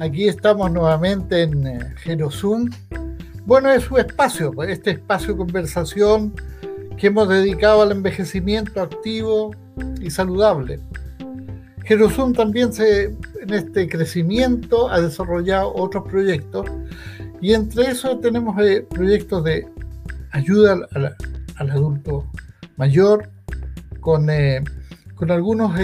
[0.00, 2.70] Aquí estamos nuevamente en eh, Gerosum.
[3.44, 6.32] Bueno, es su espacio, pues, este espacio de conversación
[6.96, 9.54] que hemos dedicado al envejecimiento activo
[10.00, 10.80] y saludable.
[11.84, 16.64] Gerosum también en este crecimiento ha desarrollado otros proyectos
[17.42, 19.68] y entre eso tenemos eh, proyectos de
[20.30, 22.24] ayuda al, adulto
[22.78, 23.28] mayor
[24.00, 24.64] con, eh,
[25.14, 25.78] con algunos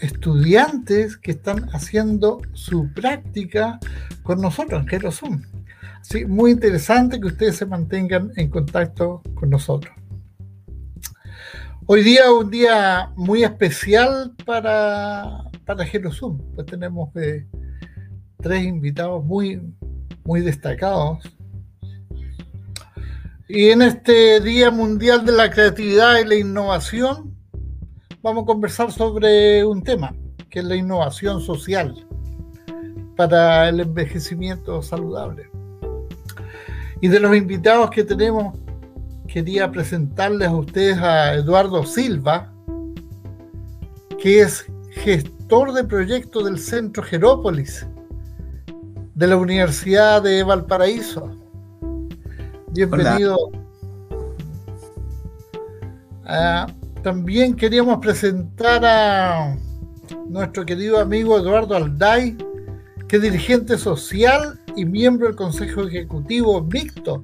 [0.00, 3.78] estudiantes que están haciendo su práctica
[4.22, 5.46] con nosotros, que son.
[6.00, 9.94] Así, muy interesante que ustedes se mantengan en contacto con nosotros.
[11.86, 17.46] Hoy día un día muy especial para, para Gerosum, pues tenemos eh,
[18.42, 19.62] tres invitados muy,
[20.24, 21.24] muy destacados.
[23.48, 27.37] Y en este Día Mundial de la Creatividad y la Innovación,
[28.22, 30.14] vamos a conversar sobre un tema,
[30.50, 32.06] que es la innovación social
[33.16, 35.50] para el envejecimiento saludable.
[37.00, 38.56] Y de los invitados que tenemos,
[39.26, 42.52] quería presentarles a ustedes a Eduardo Silva,
[44.20, 47.86] que es gestor de proyectos del Centro Jerópolis
[49.14, 51.30] de la Universidad de Valparaíso.
[52.72, 53.36] Bienvenido.
[56.24, 56.66] Ah,
[57.02, 59.56] también queríamos presentar a
[60.28, 62.36] nuestro querido amigo Eduardo Alday,
[63.08, 67.22] que es dirigente social y miembro del Consejo Ejecutivo mixto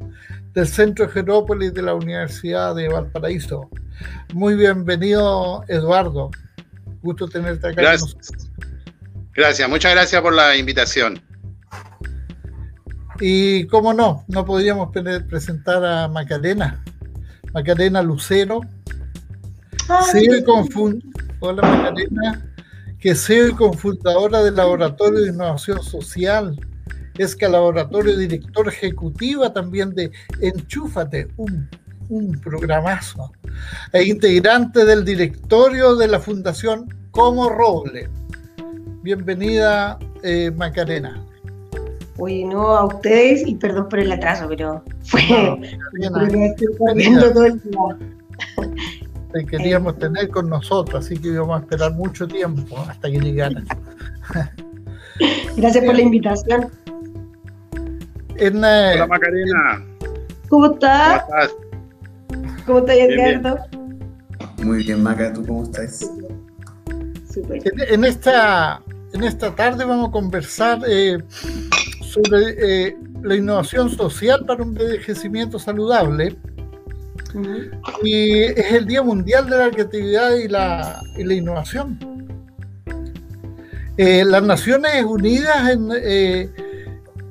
[0.55, 3.69] del Centro Jerópolis de la Universidad de Valparaíso.
[4.33, 6.31] Muy bienvenido, Eduardo.
[7.03, 7.83] Gusto tenerte acá.
[7.83, 8.17] Gracias.
[9.35, 11.21] Gracias, muchas gracias por la invitación.
[13.21, 14.91] Y cómo no, no podríamos
[15.29, 16.83] presentar a Macarena,
[17.53, 18.61] Macarena Lucero,
[21.41, 22.47] Hola Macarena,
[22.99, 26.59] que CEO y confundadora del Laboratorio de Innovación Social.
[27.19, 31.69] Es que laboratorio director ejecutiva también de Enchúfate, un,
[32.09, 33.31] un programazo.
[33.93, 38.09] E integrante del directorio de la Fundación Como Roble.
[39.03, 41.23] Bienvenida, eh, Macarena.
[42.17, 45.21] Uy, no a ustedes y perdón por el atraso, pero fue.
[45.29, 46.11] No,
[47.35, 47.99] todo el día
[49.35, 53.67] te queríamos tener con nosotros, así que íbamos a esperar mucho tiempo hasta que llegaran.
[55.57, 56.71] Gracias por la invitación.
[58.41, 59.85] Hola Macarena.
[60.49, 61.25] ¿Cómo estás?
[61.25, 62.65] ¿Cómo estás?
[62.65, 63.59] ¿Cómo estás, Edgardo?
[64.63, 66.11] Muy bien, Maca, ¿tú cómo estás?
[67.29, 67.61] Super.
[67.91, 68.81] En, esta,
[69.13, 71.19] en esta tarde vamos a conversar eh,
[72.03, 76.37] sobre eh, la innovación social para un envejecimiento saludable
[78.03, 81.99] y es el Día Mundial de la Creatividad y la, Innovación.
[83.97, 86.51] Eh, las Naciones Unidas, eh,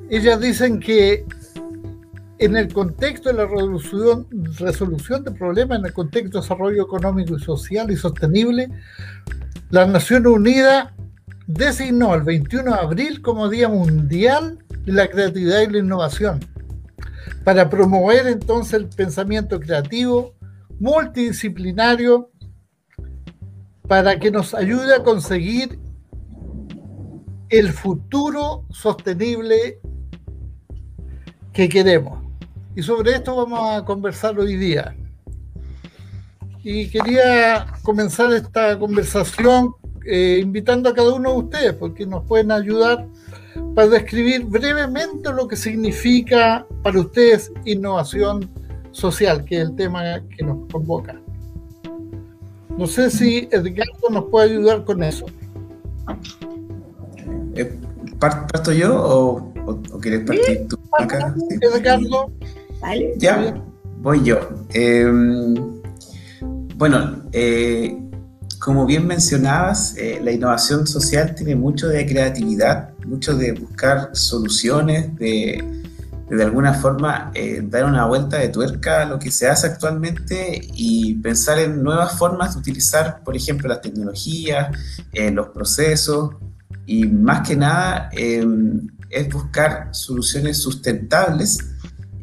[0.10, 1.26] ellas dicen que
[2.40, 7.42] en el contexto de la resolución, de problemas, en el contexto de desarrollo económico y
[7.42, 8.70] social y sostenible,
[9.70, 10.90] las Naciones Unidas
[11.48, 16.53] designó el 21 de abril como Día Mundial de la Creatividad y la Innovación
[17.44, 20.34] para promover entonces el pensamiento creativo,
[20.80, 22.30] multidisciplinario,
[23.88, 25.80] para que nos ayude a conseguir
[27.50, 29.80] el futuro sostenible
[31.52, 32.20] que queremos.
[32.76, 34.96] Y sobre esto vamos a conversar hoy día.
[36.64, 39.76] Y quería comenzar esta conversación
[40.06, 43.06] eh, invitando a cada uno de ustedes, porque nos pueden ayudar
[43.76, 48.50] para describir brevemente lo que significa para ustedes innovación
[48.92, 51.20] social, que es el tema que nos convoca.
[52.78, 55.26] No sé si Edgardo nos puede ayudar con eso.
[57.56, 57.78] Eh,
[58.20, 59.54] ¿Parto yo o,
[60.02, 61.34] quieres partir tú acá?
[61.62, 62.32] Edgardo.
[63.18, 63.62] Ya,
[64.02, 64.40] voy yo.
[64.74, 65.56] Em,
[66.76, 67.98] bueno, eh,
[68.60, 75.16] como bien mencionabas, eh, la innovación social tiene mucho de creatividad, mucho de buscar soluciones,
[75.16, 75.84] de
[76.30, 80.68] de, alguna forma eh, dar una vuelta de tuerca a lo que se hace actualmente
[80.74, 84.76] y pensar en nuevas formas de utilizar, por ejemplo, las tecnologías,
[85.12, 86.32] eh, los procesos
[86.88, 91.60] y más que nada em, es buscar soluciones sustentables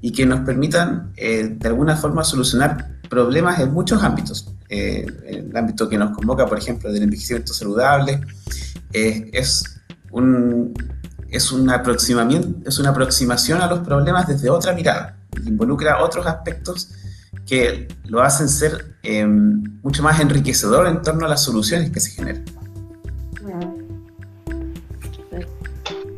[0.00, 4.50] y que nos permitan de alguna forma solucionar problemas en muchos ámbitos.
[4.72, 8.20] Eh, el ámbito que nos convoca, por ejemplo, del envejecimiento saludable,
[8.92, 9.79] eh, es,
[10.12, 10.74] un,
[11.30, 16.26] es, un aproximamiento, es una aproximación a los problemas desde otra mirada, que involucra otros
[16.26, 16.90] aspectos
[17.46, 22.10] que lo hacen ser eh, mucho más enriquecedor en torno a las soluciones que se
[22.12, 22.44] generan.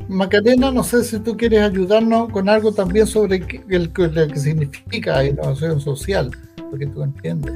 [0.09, 3.37] Macarena, no sé si tú quieres ayudarnos con algo también sobre
[3.69, 6.31] el, lo que significa innovación social,
[6.71, 7.55] porque tú entiendes.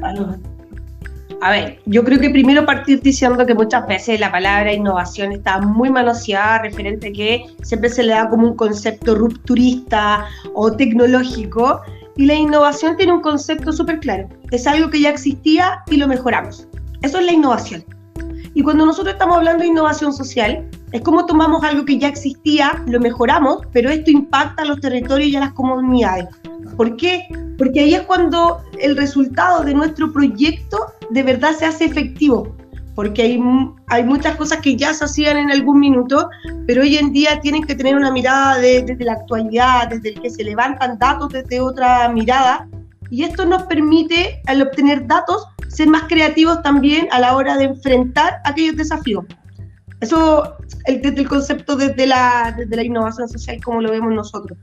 [1.42, 5.60] A ver, yo creo que primero partir diciendo que muchas veces la palabra innovación está
[5.60, 10.24] muy manoseada, referente a que siempre se le da como un concepto rupturista
[10.54, 11.82] o tecnológico,
[12.16, 14.28] y la innovación tiene un concepto súper claro.
[14.50, 16.66] Es algo que ya existía y lo mejoramos.
[17.02, 17.84] Eso es la innovación.
[18.54, 20.66] Y cuando nosotros estamos hablando de innovación social,
[20.96, 25.31] es como tomamos algo que ya existía, lo mejoramos, pero esto impacta a los territorios
[25.31, 26.26] y a las comunidades.
[26.76, 27.28] ¿Por qué?
[27.58, 30.78] Porque ahí es cuando el resultado de nuestro proyecto
[31.10, 32.56] de verdad se hace efectivo.
[32.94, 33.43] Porque hay,
[33.88, 36.31] hay muchas cosas que ya se hacían en algún minuto,
[36.66, 40.31] pero hoy en día tienen que tener una mirada desde la actualidad, desde el que
[40.31, 42.66] se levantan datos desde otra mirada.
[43.10, 47.64] Y esto nos permite, al obtener datos, ser más creativos también a la hora de
[47.64, 49.26] enfrentar aquellos desafíos.
[50.00, 54.58] Eso el, desde el concepto desde la, desde la innovación social como lo vemos nosotros.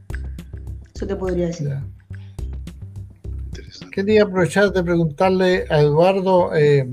[0.94, 1.75] Eso te podría decir.
[3.91, 6.88] Quería aprovechar de preguntarle a Eduardo eh,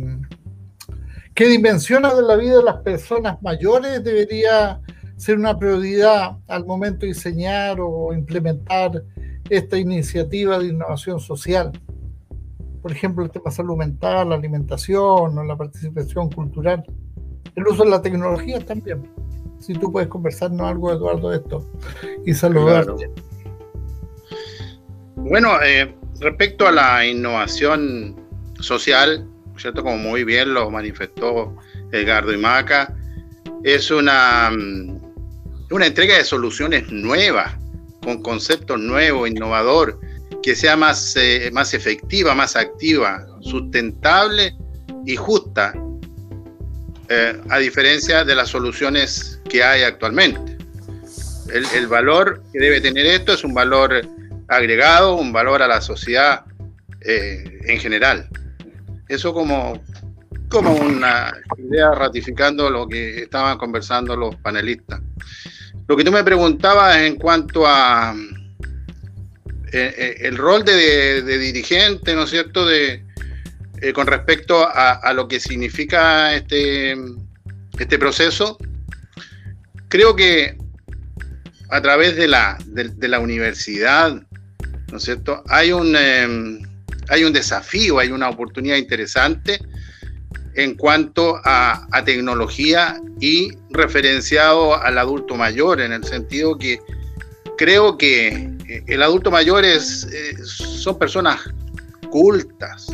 [1.34, 4.80] qué dimensiones de la vida de las personas mayores debería
[5.16, 9.04] ser una prioridad al momento de diseñar o implementar
[9.50, 11.72] esta iniciativa de innovación social.
[12.80, 16.84] Por ejemplo, el tema salud mental, la alimentación o la participación cultural
[17.54, 19.08] el uso de la tecnología también.
[19.58, 21.66] Si tú puedes conversarnos algo, Eduardo, de esto
[22.24, 23.10] y saludarte.
[25.16, 28.16] Bueno, eh, respecto a la innovación
[28.58, 29.26] social,
[29.56, 29.82] ¿cierto?
[29.82, 31.54] Como muy bien lo manifestó
[31.92, 32.96] Edgardo Imaca,
[33.62, 34.98] es una, mm,
[35.70, 37.54] una entrega de soluciones nuevas,
[38.02, 40.00] con conceptos nuevos, innovador,
[40.42, 44.56] que sea más, eh, más efectiva, más activa, sustentable
[45.04, 45.74] y justa
[47.12, 50.56] eh, a diferencia de las soluciones que hay actualmente.
[51.52, 54.00] El, valor que debe tener esto es un valor
[54.46, 56.44] agregado, un valor a la sociedad
[57.00, 58.28] eh, en general.
[59.08, 59.82] Eso como,
[60.48, 65.00] como una idea ratificando lo que estaban conversando los panelistas.
[65.88, 68.14] Lo que tú me preguntabas en cuanto a
[69.72, 73.09] eh, el rol de, de, dirigente, ¿no es cierto?, de,
[73.80, 76.96] eh, con respecto a, lo que significa este,
[77.78, 78.58] este proceso,
[79.88, 80.56] creo que
[81.70, 84.22] a través de la, de, la universidad,
[84.90, 85.42] ¿no es cierto?
[85.48, 86.62] Hay un, em,
[87.08, 89.60] hay un desafío, hay una oportunidad interesante
[90.54, 96.80] en cuanto a, tecnología y referenciado al adulto mayor, en el sentido que
[97.56, 101.40] creo que eh, el adulto mayor es, eh, son personas
[102.10, 102.88] cultas,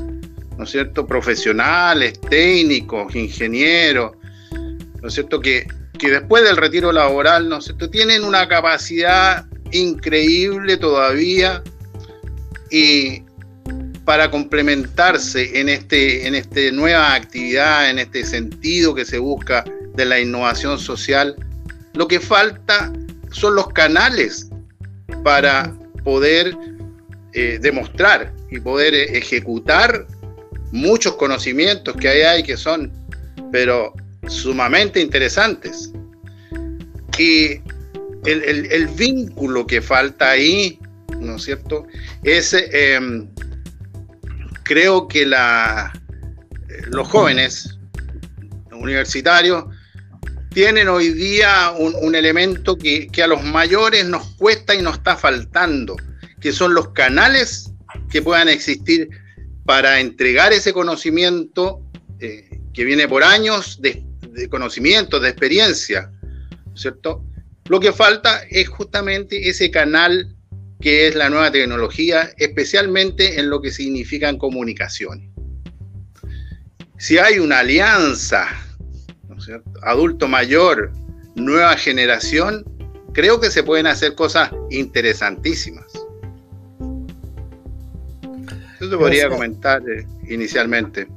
[0.57, 4.13] ¿no es cierto?, profesionales, técnicos, ingenieros,
[5.03, 5.67] ¿no es cierto?, que,
[5.99, 11.63] que después del retiro laboral, ¿no es cierto?, tienen una capacidad increíble todavía
[12.71, 13.23] y
[14.05, 19.65] para complementarse en este en esta nueva actividad, en este sentido que se busca
[19.97, 21.35] de la innovación social,
[21.95, 22.93] lo que falta
[23.33, 24.49] son los canales
[25.25, 25.75] para
[26.05, 26.57] poder
[27.33, 30.07] eh, demostrar y poder ejecutar
[30.77, 32.93] muchos conocimientos que hay que son,
[33.51, 33.95] pero
[34.29, 35.91] sumamente interesantes.
[37.19, 37.61] Y
[38.25, 40.79] el, vínculo que falta ahí,
[41.19, 41.87] ¿no es cierto?
[42.23, 43.29] Es, em,
[44.65, 45.93] creo que la,
[46.89, 47.79] los jóvenes
[48.73, 49.65] universitarios
[50.53, 55.17] tienen hoy día un, elemento que, que, a los mayores nos cuesta y nos está
[55.17, 55.97] faltando,
[56.41, 57.71] que son los canales
[58.11, 59.09] que puedan existir
[59.67, 61.83] para entregar ese conocimiento
[62.21, 64.05] eh, que viene por años de,
[64.49, 66.11] conocimiento, de experiencia,
[66.75, 67.25] ¿cierto?
[67.69, 70.35] Lo que falta es justamente ese canal
[70.81, 75.31] que es la nueva tecnología, especialmente en lo que significan comunicaciones.
[76.99, 78.47] Si hay una alianza,
[79.83, 80.93] adulto mayor,
[81.35, 82.65] nueva generación,
[83.15, 85.87] creo que se pueden hacer cosas interesantísimas.
[88.87, 91.09] Eso te podría comentar eh, inicialmente.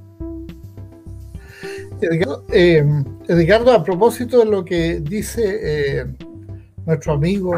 [2.51, 2.83] Eh,
[3.27, 6.05] Edgardo, a propósito de lo que dice eh,
[6.87, 7.53] nuestro amigo,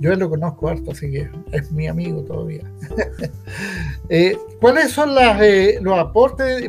[0.00, 2.62] yo lo conozco harto, así que es mi amigo todavía.
[4.60, 5.42] ¿Cuáles son las,
[5.82, 6.64] los aportes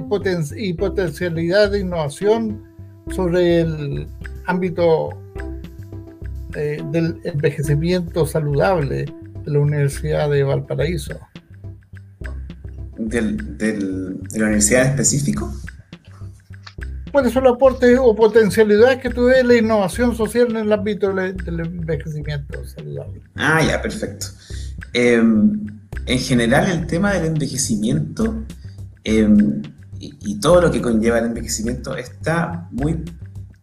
[0.58, 2.62] y, potencialidades de innovación
[3.12, 4.08] sobre el
[4.48, 5.10] ámbito
[6.52, 11.18] del envejecimiento saludable de la Universidad de Valparaíso?
[12.98, 15.54] Del, de la universidad en específico?
[17.18, 21.12] cuáles son los aportes o potencialidades que tú ves la innovación social en el ámbito
[21.12, 23.22] del envejecimiento saludable.
[23.36, 24.28] Ah, ya, perfecto.
[24.94, 25.66] Em,
[26.06, 28.44] en general, el tema del envejecimiento
[29.04, 29.64] em,
[30.00, 33.04] y, todo lo que conlleva el envejecimiento está muy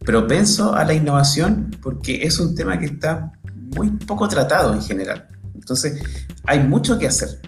[0.00, 3.30] propenso a la innovación porque es un tema que está
[3.76, 5.28] muy poco tratado en general.
[5.54, 6.02] Entonces,
[6.44, 7.40] hay mucho que hacer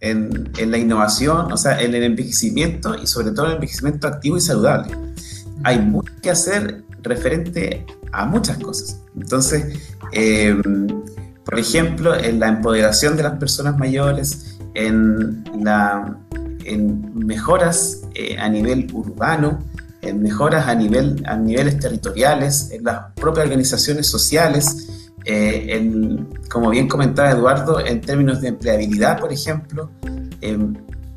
[0.00, 4.36] en, la innovación, o sea, en el envejecimiento y sobre todo en el envejecimiento activo
[4.36, 4.96] y saludable.
[5.64, 9.00] Hay mucho que hacer referente a muchas cosas.
[9.16, 9.78] Entonces,
[10.12, 10.86] em,
[11.44, 16.18] por ejemplo, en la empoderación de las personas mayores, en, la,
[16.64, 19.64] en mejoras eh, a nivel urbano,
[20.02, 24.88] en mejoras a, nivel, a niveles territoriales, en las propias organizaciones sociales,
[25.26, 29.90] eh, en, como bien comentaba Eduardo, en términos de empleabilidad, por ejemplo,
[30.40, 30.74] em,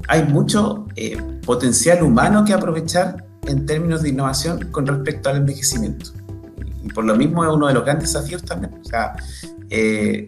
[0.07, 6.11] hay mucho eh, potencial humano que aprovechar en términos de innovación con respecto al envejecimiento.
[6.83, 8.73] Y por lo mismo es uno de los grandes desafíos también.
[8.81, 9.15] O sea,
[9.69, 10.27] eh,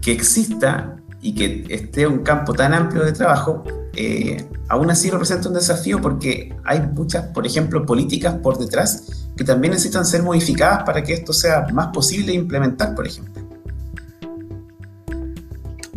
[0.00, 5.48] que exista y que esté un campo tan amplio de trabajo, eh, aún así representa
[5.48, 10.82] un desafío porque hay muchas, por ejemplo, políticas por detrás que también necesitan ser modificadas
[10.84, 13.42] para que esto sea más posible de implementar, por ejemplo.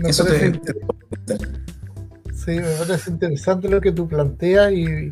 [0.04, 0.60] Eso te,
[2.34, 5.10] Sí, me parece interesante lo que tú planteas y,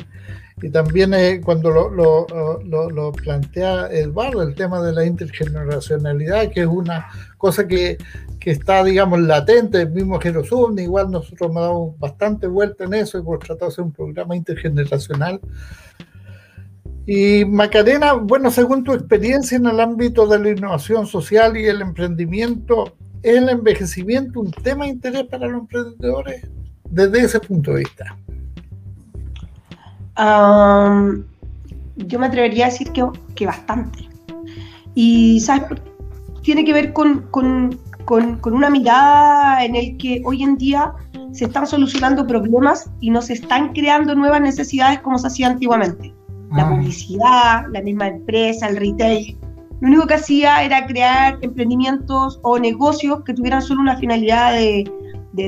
[0.62, 7.08] y también eh, cuando lo, plantea Eduardo, el tema de la intergeneracionalidad, que es una
[7.38, 7.96] cosa que,
[8.38, 13.18] que está, digamos, latente, el mismo Jerozoom, igual nosotros hemos dado bastante vuelta en eso
[13.18, 15.40] hemos tratado de hacer un programa intergeneracional.
[17.06, 21.80] Y Macarena, bueno, según tu experiencia en el ámbito de la innovación social y el
[21.80, 26.46] emprendimiento, ¿es el envejecimiento un tema de interés para los emprendedores
[26.88, 28.16] desde ese punto de vista?
[31.96, 34.08] Yo me atrevería a decir que, que bastante.
[34.94, 35.80] Y, ¿sabes?
[36.42, 40.92] Tiene que ver con, con, con, una mirada en el que hoy en día
[41.32, 46.14] se están solucionando problemas y no se están creando nuevas necesidades como se hacía antiguamente.
[46.52, 46.70] La ah.
[46.70, 49.38] publicidad, la misma empresa, el retail.
[49.80, 54.90] Lo único que hacía era crear emprendimientos o negocios que tuvieran solo una finalidad de,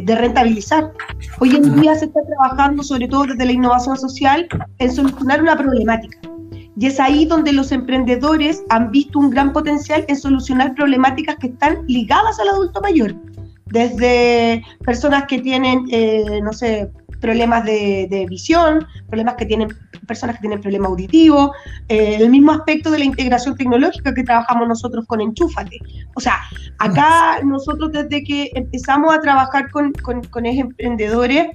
[0.01, 0.93] de, rentabilizar.
[1.41, 5.57] Hoy en día se está trabajando, sobre todo desde la innovación social, en solucionar una
[5.57, 6.19] problemática.
[6.79, 11.49] Y es ahí donde los emprendedores han visto un gran potencial en solucionar problemáticas que
[11.49, 13.15] están ligadas al adulto mayor.
[13.67, 16.91] Desde personas que tienen, eh, no sé,
[17.23, 19.69] problemas de, visión, problemas que tienen
[20.07, 21.53] personas que tienen problema auditivo,
[21.89, 25.79] eh, el mismo aspecto de la integración tecnológica que trabajamos nosotros con Enchúfate.
[26.15, 26.41] O sea,
[26.79, 31.47] acá nosotros desde que empezamos a trabajar con, con, con emprendedores,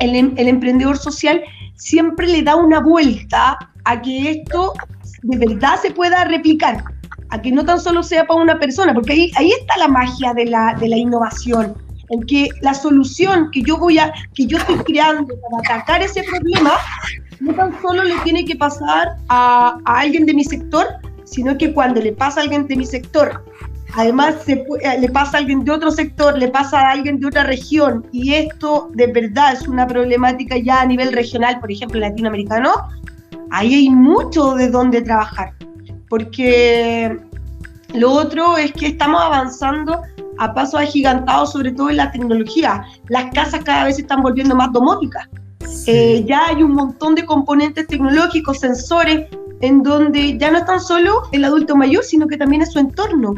[0.00, 1.42] el, el emprendedor social
[1.74, 4.72] siempre le da una vuelta a que esto
[5.22, 6.82] de verdad se pueda replicar,
[7.28, 10.32] a que no tan solo sea para una persona, porque ahí, ahí está la magia
[10.32, 14.58] de la, de la innovación en que la solución que yo voy a, que yo
[14.58, 16.72] estoy creando para atacar ese problema,
[17.40, 20.86] no tan solo le tiene que pasar a, alguien de mi sector,
[21.24, 23.44] sino que cuando le pasa a alguien de mi sector,
[23.94, 27.26] además se eh, le pasa a alguien de otro sector, le pasa a alguien de
[27.26, 32.00] otra región, y esto de verdad es una problemática ya a nivel regional, por ejemplo,
[32.00, 32.72] latinoamericano,
[33.50, 35.52] ahí hay mucho de dónde trabajar,
[36.08, 37.18] porque
[37.94, 40.02] lo otro es que estamos avanzando
[40.38, 42.84] a pasos agigantados, sobre todo en la tecnología.
[43.08, 45.28] Las casas cada vez se están volviendo más domóticas.
[45.86, 49.26] Eh, ya hay un montón de componentes tecnológicos, sensores,
[49.60, 52.78] en donde ya no es tan solo el adulto mayor, sino que también es su
[52.78, 53.34] entorno.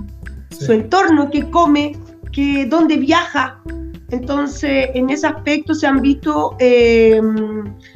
[0.51, 1.97] Su entorno, que come,
[2.33, 3.61] que dónde viaja.
[4.11, 7.21] Entonces, en ese aspecto se han visto, eh,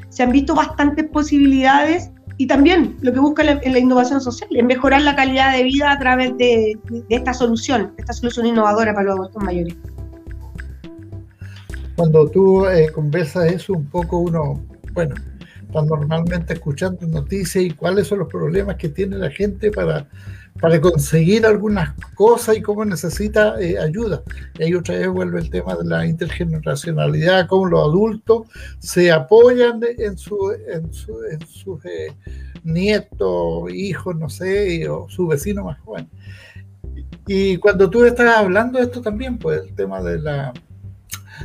[0.08, 4.64] se han visto bastantes posibilidades y también lo que busca la, la, innovación social es
[4.64, 6.76] mejorar la calidad de vida a través de,
[7.08, 9.74] esta solución, esta solución innovadora para los adultos mayores.
[11.96, 15.14] Cuando tú eh, conversas eso un poco uno, bueno,
[15.62, 20.08] está normalmente escuchando noticias y cuáles son los problemas que tiene la gente para
[20.60, 24.22] para conseguir algunas cosas y cómo necesita eh, ayuda.
[24.58, 29.80] Y ahí otra vez vuelve el tema de la intergeneracionalidad, cómo los adultos se apoyan
[29.98, 32.12] en, su, en, sus eh,
[32.62, 36.08] nietos, hijos, no sé, o su vecino más joven.
[37.26, 40.52] Y cuando tú estás hablando de esto también, pues el tema de la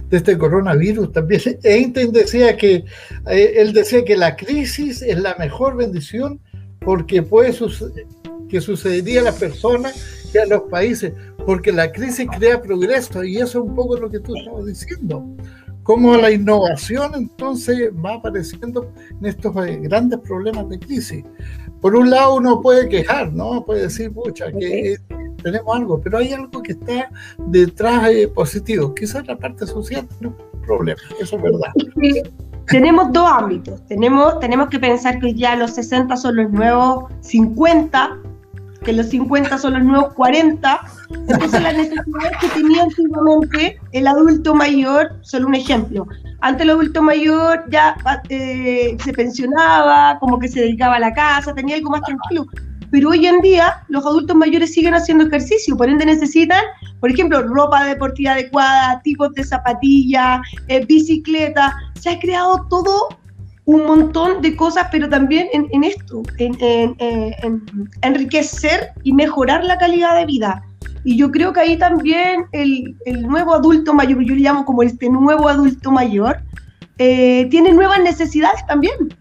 [0.08, 1.42] de este coronavirus también.
[1.64, 2.86] Einstein decía que
[3.28, 6.40] eh, él decía que la crisis es la mejor bendición
[6.80, 8.06] porque puede suceder
[8.50, 9.96] que sucedería a las personas
[10.34, 11.14] y a los países,
[11.46, 15.26] porque la crisis crea progreso y eso es un poco lo que tú estabas diciendo.
[15.84, 21.24] cómo la innovación entonces va apareciendo en estos eh, grandes problemas de crisis.
[21.82, 23.66] Por un lado uno puede quejar, ¿no?
[23.66, 24.98] Puede decir, pucha, que
[25.42, 27.10] tenemos algo, pero hay algo que está
[27.48, 28.94] detrás de positivo.
[28.94, 31.72] Quizás la parte social no es un problema, eso es verdad.
[32.68, 33.84] tenemos dos ámbitos.
[33.88, 38.18] Tenemos, tenemos que pensar que ya los 60 son los nuevos 50,
[38.84, 40.80] que los 50 son los nuevos 40.
[41.10, 46.08] Entonces las necesidades que tenía antiguamente el adulto mayor son un ejemplo.
[46.42, 47.96] Antes el adulto mayor ya
[48.30, 52.46] eh, se pensionaba, como que se dedicaba a la casa, tenía algo más tranquilo
[52.92, 56.64] pero hoy en día los adultos mayores siguen haciendo ejercicio, por ende necesitan,
[57.00, 63.10] por ejemplo, ropa deportiva adecuada, tipos de zapatillas, eh, bicicleta, se ha creado todo
[63.70, 67.64] un montón de cosas, pero también en, esto, en, en,
[68.02, 70.64] enriquecer y mejorar la calidad de vida.
[71.04, 74.82] Y yo creo que ahí también el, el nuevo adulto mayor, yo le llamo como
[74.82, 76.42] este nuevo adulto mayor,
[76.98, 79.16] eh, tiene nuevas necesidades también.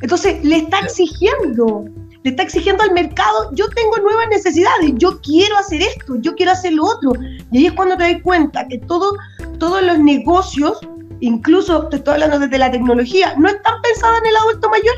[0.00, 1.84] Entonces le está exigiendo
[2.22, 6.52] le está exigiendo al mercado, yo tengo nuevas necesidades, yo quiero hacer esto, yo quiero
[6.52, 7.12] hacer lo otro.
[7.50, 9.16] Y ahí es cuando te das cuenta que todo,
[9.58, 10.78] todos los negocios,
[11.20, 14.94] incluso te estoy hablando desde la tecnología, no están pensados en el adulto mayor.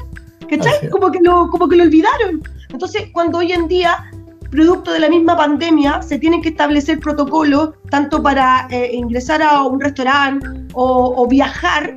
[0.49, 0.91] ¿Cachai?
[0.91, 2.43] Como que, lo, como que lo olvidaron.
[2.71, 4.11] Entonces, cuando hoy en día
[4.51, 9.63] producto de la misma pandemia, se tienen que establecer protocolos tanto para eh, ingresar a
[9.63, 11.97] un restaurante o, viajar.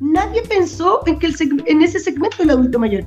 [0.00, 3.04] Nadie pensó en, que el, en ese segmento del adulto mayor.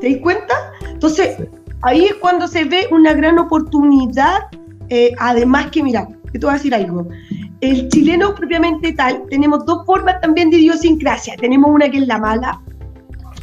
[0.00, 0.54] ¿Te das cuenta?
[0.90, 1.36] Entonces,
[1.82, 4.40] ahí es cuando se ve una gran oportunidad,
[4.90, 7.08] eh, además que, mira, te voy a decir algo.
[7.64, 11.34] El chileno propiamente tal, tenemos dos formas también de idiosincrasia.
[11.36, 12.60] Tenemos una que es la mala,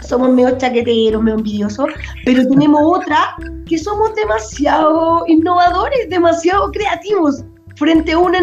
[0.07, 1.87] somos medio chaqueteros, medio envidiosos,
[2.23, 3.35] pero tenemos otra
[3.65, 7.43] que somos demasiado innovadores, demasiado creativos.
[7.77, 8.39] Frente a, una,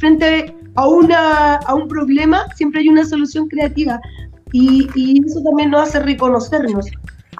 [0.00, 4.00] frente a, una, a un problema siempre hay una solución creativa
[4.52, 6.86] y, y eso también nos hace reconocernos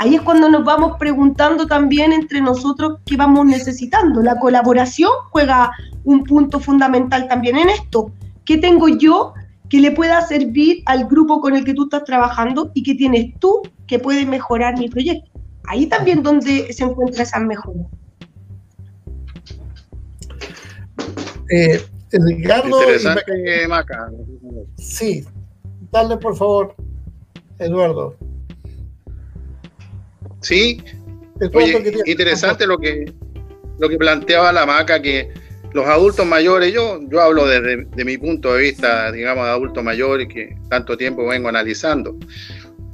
[0.00, 4.22] ahí es cuando nos vamos preguntando también entre nosotros qué vamos necesitando.
[4.22, 5.72] La colaboración juega
[6.04, 8.10] un punto fundamental también en esto.
[8.46, 9.34] ¿Qué tengo yo
[9.68, 13.38] que le pueda servir al grupo con el que tú estás trabajando y que tienes
[13.40, 15.30] tú que puede mejorar mi proyecto?
[15.64, 17.80] Ahí también donde se encuentra esa mejora.
[21.50, 21.78] Eh,
[22.10, 24.10] Interesante, Maca.
[24.78, 25.26] Sí,
[25.92, 26.74] dale por favor,
[27.58, 28.16] Eduardo.
[30.40, 30.82] Sí,
[32.06, 33.12] interesante lo que,
[33.78, 35.32] lo que planteaba la maca, que
[35.72, 39.82] los adultos mayores, yo, yo hablo desde de mi punto de vista, digamos, de adulto
[39.82, 42.16] mayor y que tanto tiempo vengo analizando,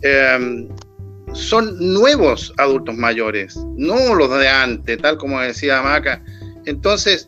[0.03, 0.69] em,
[1.33, 6.23] son nuevos adultos mayores, no los de antes, tal como decía Maca.
[6.67, 7.27] Entonces,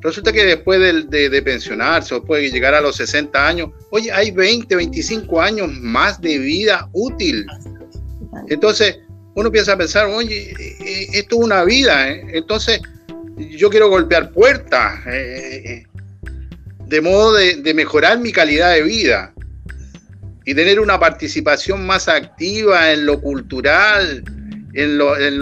[0.00, 4.30] resulta que después de, de, pensionarse o puede llegar a los 60 años, oye, hay
[4.30, 7.46] 20, 25 años más de vida útil.
[8.48, 8.98] Entonces,
[9.36, 12.24] uno empieza a pensar, oye, eh, esto es una vida, ¿eh?
[12.32, 12.80] entonces
[13.36, 15.84] yo quiero golpear puertas, eh,
[16.86, 19.34] de modo de, mejorar mi calidad de vida
[20.46, 24.24] y tener una participación más activa en lo cultural,
[24.72, 25.38] en lo, en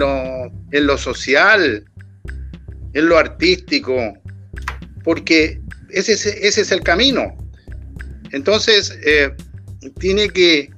[0.87, 1.85] lo, social,
[2.93, 4.13] en lo artístico,
[5.05, 7.37] porque ese, ese es el camino.
[8.31, 8.99] Entonces,
[9.99, 10.69] tiene que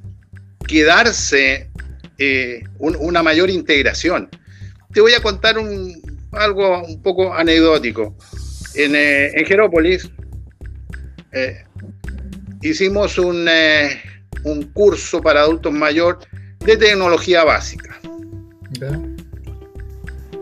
[0.68, 1.67] quedarse
[2.18, 4.30] eh, una mayor integración.
[4.94, 6.02] Te voy a contar un,
[6.32, 8.16] algo un poco anecdótico.
[8.76, 10.00] En, eh, en
[11.34, 11.64] eh,
[12.62, 13.48] hicimos un,
[14.44, 16.28] un, curso para adultos mayores
[16.66, 18.00] de tecnología básica.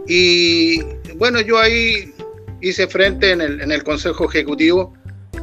[0.08, 0.82] Y
[1.16, 2.14] bueno, yo ahí
[2.62, 4.94] hice frente en el, en el Consejo Ejecutivo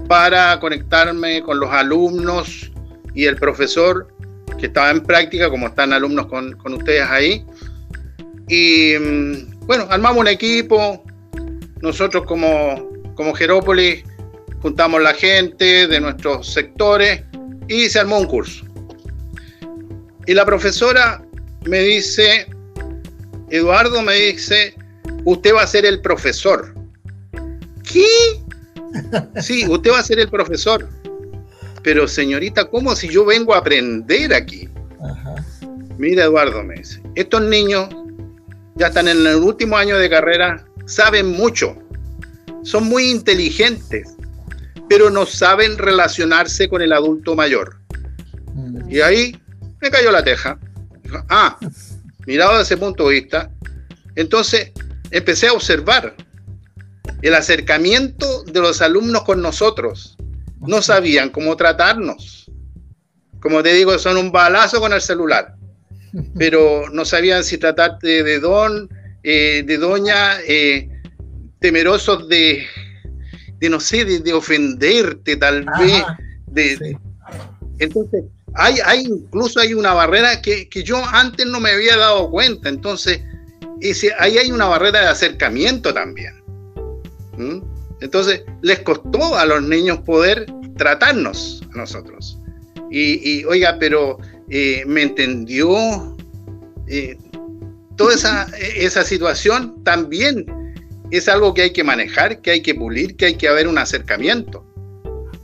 [0.08, 2.70] para conectarme con los alumnos
[3.14, 4.08] y el profesor
[4.62, 7.44] que estaba en práctica, como están alumnos con, con ustedes ahí.
[8.46, 11.02] Y mm, bueno, armamos un equipo,
[11.80, 14.04] nosotros como, como Jerópolis
[14.60, 17.24] juntamos la gente de nuestros sectores
[17.66, 18.64] y se armó un curso.
[20.28, 21.20] Y la profesora
[21.64, 22.46] me dice,
[23.50, 24.76] Eduardo me dice,
[25.24, 26.72] usted va a ser el profesor.
[27.82, 28.06] ¿Qué?
[29.40, 30.88] Sí, usted va a ser el profesor.
[31.82, 34.68] Pero señorita, ¿cómo si yo vengo a aprender aquí?
[35.98, 37.88] Mira, Eduardo, me dice, estos niños
[38.76, 41.76] ya están en el último año de carrera, saben mucho,
[42.62, 44.16] son muy inteligentes,
[44.88, 47.76] pero no saben relacionarse con el adulto mayor.
[48.54, 48.90] Mm.
[48.90, 49.36] Y ahí
[49.80, 50.58] me cayó la teja.
[51.28, 51.58] ah,
[52.26, 53.50] mirado desde ese punto de vista,
[54.14, 54.72] entonces
[55.10, 56.14] empecé a observar
[57.20, 60.16] el acercamiento de los alumnos con nosotros
[60.66, 62.50] no sabían cómo tratarnos.
[63.40, 65.56] Como te digo, son un balazo con el celular,
[66.38, 68.88] pero no sabían si tratarte de don,
[69.22, 70.88] eh, de doña, eh,
[71.58, 72.64] temerosos de,
[73.58, 76.04] de, no sé, de, ofenderte tal vez.
[76.46, 76.96] De,
[77.78, 82.30] Entonces, hay, hay, incluso hay una barrera que, que, yo antes no me había dado
[82.30, 82.68] cuenta.
[82.68, 83.20] Entonces,
[83.80, 86.42] ese, ahí hay una barrera de acercamiento también.
[87.36, 87.71] ¿Mm?
[88.02, 92.38] Entonces, les costó a los niños poder tratarnos a nosotros.
[92.90, 94.18] Y, oiga, pero
[94.50, 96.14] eh, me entendió
[96.88, 97.16] eh,
[97.96, 100.44] toda esa, esa situación también
[101.10, 103.78] es algo que hay que manejar, que hay que pulir, que hay que haber un
[103.78, 104.66] acercamiento.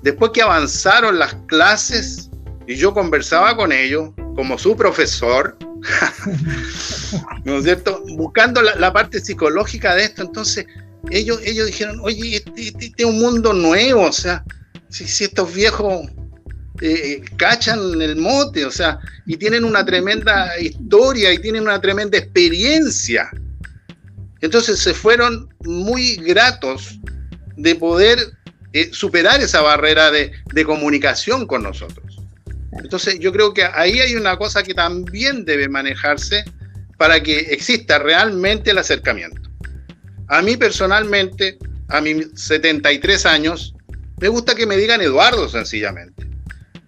[0.03, 2.31] Después que avanzaron las clases
[2.67, 5.57] y yo conversaba con ellos como su profesor,
[7.45, 8.03] ¿no es cierto?
[8.17, 10.67] Buscando la, parte psicológica de esto, entonces
[11.11, 14.45] ellos, ellos dijeron, oye, este, este, este es un mundo nuevo, o sea,
[14.89, 16.07] si, estos viejos
[16.81, 22.19] eh, cachan el mote, o sea, y tienen una tremenda historia y tienen una tremenda
[22.19, 23.31] experiencia.
[24.41, 27.01] Entonces se fueron muy gratos
[27.57, 28.19] de poder
[28.73, 32.19] eh, superar esa barrera de comunicación con nosotros.
[32.83, 36.45] Entonces yo creo que ahí hay una cosa que también debe manejarse
[36.97, 39.48] para que exista realmente el acercamiento.
[40.29, 43.75] A mí personalmente, a mis 73 años,
[44.21, 46.27] me gusta que me digan Eduardo sencillamente.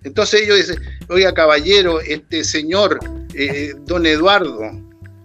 [0.02, 2.98] Entonces ellos dicen, oiga caballero, este señor,
[3.34, 4.70] eh, don Eduardo.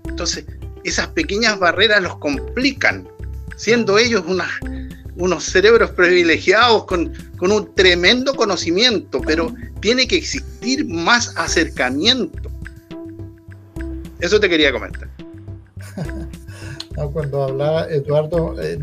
[0.07, 0.45] Entonces,
[0.83, 3.07] esas pequeñas barreras los complican,
[3.57, 4.23] siendo ellos
[5.15, 12.51] unos cerebros privilegiados con, con un tremendo conocimiento, pero tiene que existir más acercamiento.
[14.19, 15.09] Eso te quería comentar.
[17.13, 18.79] cuando hablaba Eduardo, eh,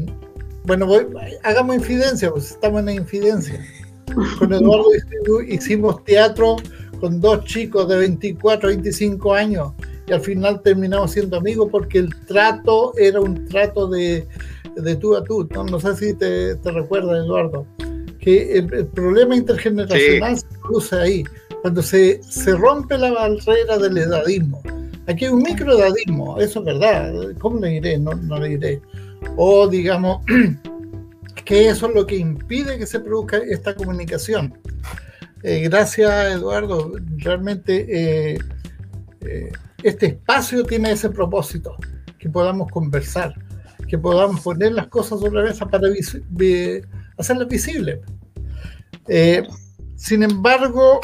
[0.65, 1.07] bueno, voy,
[1.43, 3.65] hagamos infidencia, pues estamos en la infidencia.
[4.39, 4.89] Con Eduardo
[5.49, 6.57] hicimos teatro
[7.01, 9.73] con dos chicos de 24, 25 años
[10.07, 14.27] y al final terminamos siendo amigos porque el trato era un trato de,
[14.77, 15.49] de tú a tú.
[15.53, 17.67] No, sé si te, te recuerdas, Eduardo,
[18.21, 21.25] que el, problema intergeneracional se produce ahí,
[21.63, 24.63] cuando se, se rompe la barrera del edadismo.
[25.07, 27.13] Aquí hay un microedadismo, eso es verdad.
[27.39, 27.99] ¿Cómo le diré?
[27.99, 28.83] No, no le diré
[29.37, 30.25] o digamos
[31.45, 34.55] que eso es lo que impide que se produzca esta comunicación.
[35.43, 36.93] Eh, gracias, Eduardo.
[37.17, 38.39] Realmente eh,
[39.23, 41.75] eh, este espacio tiene ese propósito,
[42.19, 43.35] que podamos conversar,
[43.89, 45.89] que podamos poner las cosas sobre la mesa para
[47.19, 47.99] hacerlas visibles.
[49.97, 51.01] sin embargo,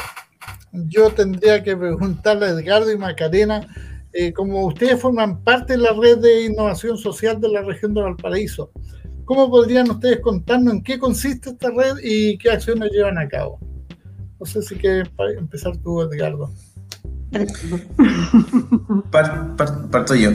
[0.71, 3.67] yo tendría que preguntarle a Edgardo y Macarena,
[4.13, 8.01] eh, como ustedes forman parte de la red de innovación social de la región de
[8.01, 8.71] Valparaíso,
[9.25, 13.59] ¿cómo podrían ustedes contarnos en qué consiste esta red y qué acciones llevan a cabo?
[14.39, 16.49] No sé si quieres empezar tú, Edgardo.
[19.91, 20.31] parto yo.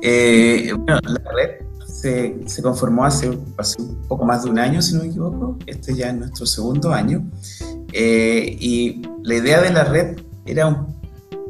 [0.00, 1.50] Eh, bueno, la red
[1.86, 5.58] se, se conformó hace, hace, un poco más de un año, si no me equivoco.
[5.66, 7.30] Este ya es nuestro segundo año.
[7.92, 11.01] Eh, y la idea de la red era un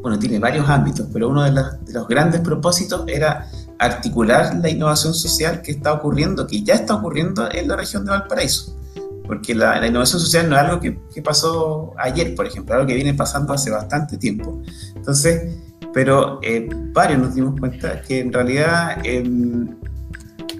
[0.03, 1.53] bueno, tiene varios ámbitos, pero uno de,
[1.93, 7.49] los grandes propósitos era articular la innovación social que está ocurriendo, que ya está ocurriendo
[7.51, 8.77] en la región de Valparaíso.
[9.25, 13.15] Porque la, innovación social no es algo que, pasó ayer, por ejemplo, algo que viene
[13.15, 14.61] pasando hace bastante tiempo.
[14.97, 15.57] Entonces,
[15.95, 19.77] pero eh, varios nos dimos cuenta que en realidad em,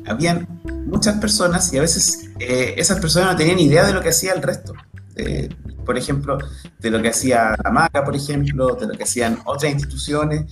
[0.07, 0.47] habían
[0.87, 4.35] muchas personas y a veces eh, esas personas no tenían idea de lo que hacía
[4.35, 4.73] el resto
[5.85, 6.39] por ejemplo,
[6.79, 10.47] de lo que hacía la MACA, por ejemplo, de lo que hacían otras instituciones,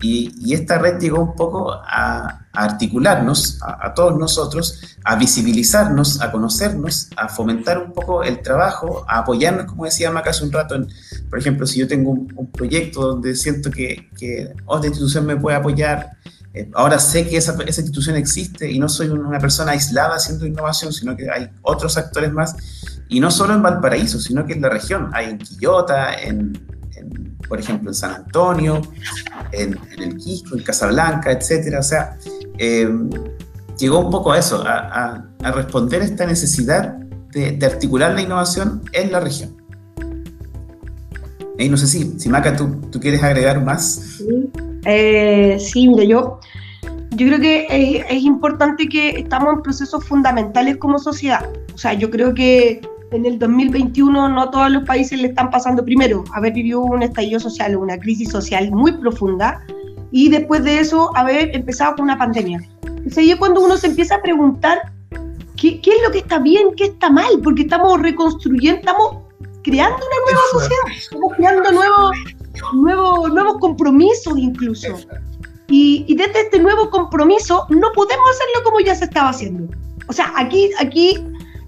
[0.00, 7.10] y, esta red llegó un poco a, articularnos, a, todos nosotros, a visibilizarnos, a conocernos,
[7.16, 10.74] a fomentar un poco el trabajo, a apoyarnos, como decía Maca hace un rato,
[11.28, 15.56] por ejemplo, si yo tengo un, proyecto donde siento que, que, otra institución me puede
[15.56, 16.16] apoyar,
[16.56, 20.46] eh, ahora sé que esa, esa, institución existe y no soy una persona aislada haciendo
[20.46, 22.56] innovación, sino que hay otros actores más
[23.10, 25.10] y no solo en Valparaíso, sino que en la región.
[25.12, 26.54] Hay en Quillota, en,
[27.46, 28.80] por ejemplo, en San Antonio,
[29.52, 31.76] en, el Quisco, en Casablanca, etc.
[31.78, 32.16] O sea,
[32.56, 32.88] eh,
[33.78, 36.96] llegó un poco a eso, a, responder a esta necesidad
[37.32, 39.54] de, articular la innovación en la región.
[41.58, 44.16] Y no sé si, si Maca, ¿tú, tú quieres agregar más.
[44.16, 44.50] Sí,
[44.86, 46.40] eh, sí mire, yo,
[47.10, 51.48] yo creo que es, es importante que estamos en procesos fundamentales como sociedad.
[51.74, 52.80] O sea, yo creo que
[53.12, 57.40] en el 2021 no todos los países le están pasando primero haber vivido un estallido
[57.40, 59.62] social, una crisis social muy profunda,
[60.10, 62.60] y después de eso haber empezado con una pandemia.
[62.84, 64.78] Entonces ahí es cuando uno se empieza a preguntar
[65.56, 69.18] qué, qué es lo que está bien, qué está mal, porque estamos reconstruyendo, estamos
[69.62, 72.16] creando una nueva sociedad, estamos creando nuevos,
[72.72, 74.88] nuevos, nuevos compromisos incluso.
[75.68, 79.74] Y, y, desde este nuevo compromiso no podemos hacerlo como ya se estaba haciendo.
[80.08, 81.18] O sea, aquí, aquí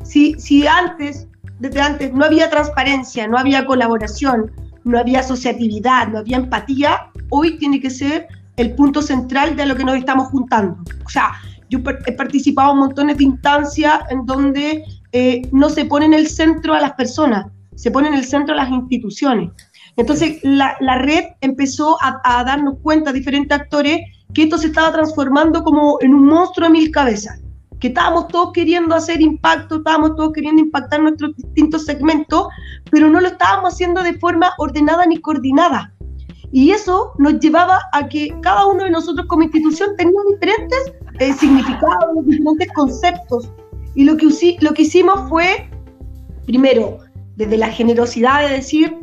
[0.04, 1.26] si, si antes,
[1.58, 4.50] desde antes, no había transparencia, no había colaboración,
[4.84, 9.76] no había asociatividad, no había empatía, hoy tiene que ser el punto central de lo
[9.76, 10.78] que nos estamos juntando.
[11.04, 11.32] O sea,
[11.68, 16.28] yo he participado en montones de instancias en donde eh, no se pone en el
[16.28, 19.50] centro a las personas, se pone en el centro a las instituciones.
[19.98, 23.98] Entonces, la, la red empezó a, a, darnos cuenta, diferentes actores,
[24.32, 27.40] que esto se estaba transformando como en un monstruo de mil cabezas,
[27.80, 32.46] que estábamos todos queriendo hacer impacto, estábamos todos queriendo impactar nuestros distintos segmentos,
[32.92, 35.92] pero no lo estábamos haciendo de forma ordenada ni coordinada.
[36.52, 41.32] Y eso nos llevaba a que cada uno de nosotros como institución tenía diferentes eh,
[41.32, 43.50] significados, diferentes conceptos.
[43.96, 44.28] Y lo que,
[44.60, 45.68] lo que hicimos fue,
[46.46, 46.98] primero,
[47.34, 48.96] desde la generosidad de decir,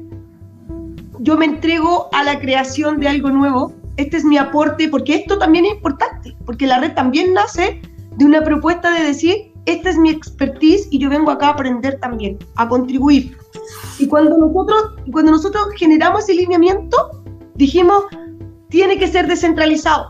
[1.25, 5.39] yo me entrego a la creación de algo nuevo, este es mi aporte, porque esto
[5.39, 7.81] también es importante, porque la red también nace
[8.15, 11.99] de una propuesta de decir, esta es mi expertise y yo vengo acá a aprender
[11.99, 13.35] también, a contribuir.
[13.97, 17.23] Y cuando nosotros, cuando nosotros generamos ese lineamiento,
[17.55, 18.03] dijimos,
[18.69, 20.09] tiene que ser descentralizado.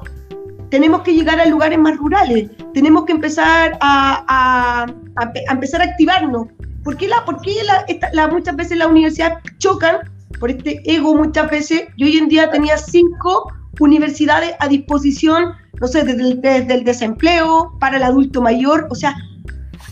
[0.69, 5.85] Tenemos que llegar a lugares más rurales, tenemos que empezar a, a, a empezar a
[5.85, 6.47] activarnos,
[6.85, 9.97] ¿Por qué, la, por qué la, esta, la, muchas veces las universidades chocan
[10.39, 11.83] por este ego muchas veces?
[11.97, 16.83] Yo hoy en día tenía cinco universidades a disposición, no sé, desde el, desde el
[16.83, 19.15] desempleo, para el adulto mayor, o sea,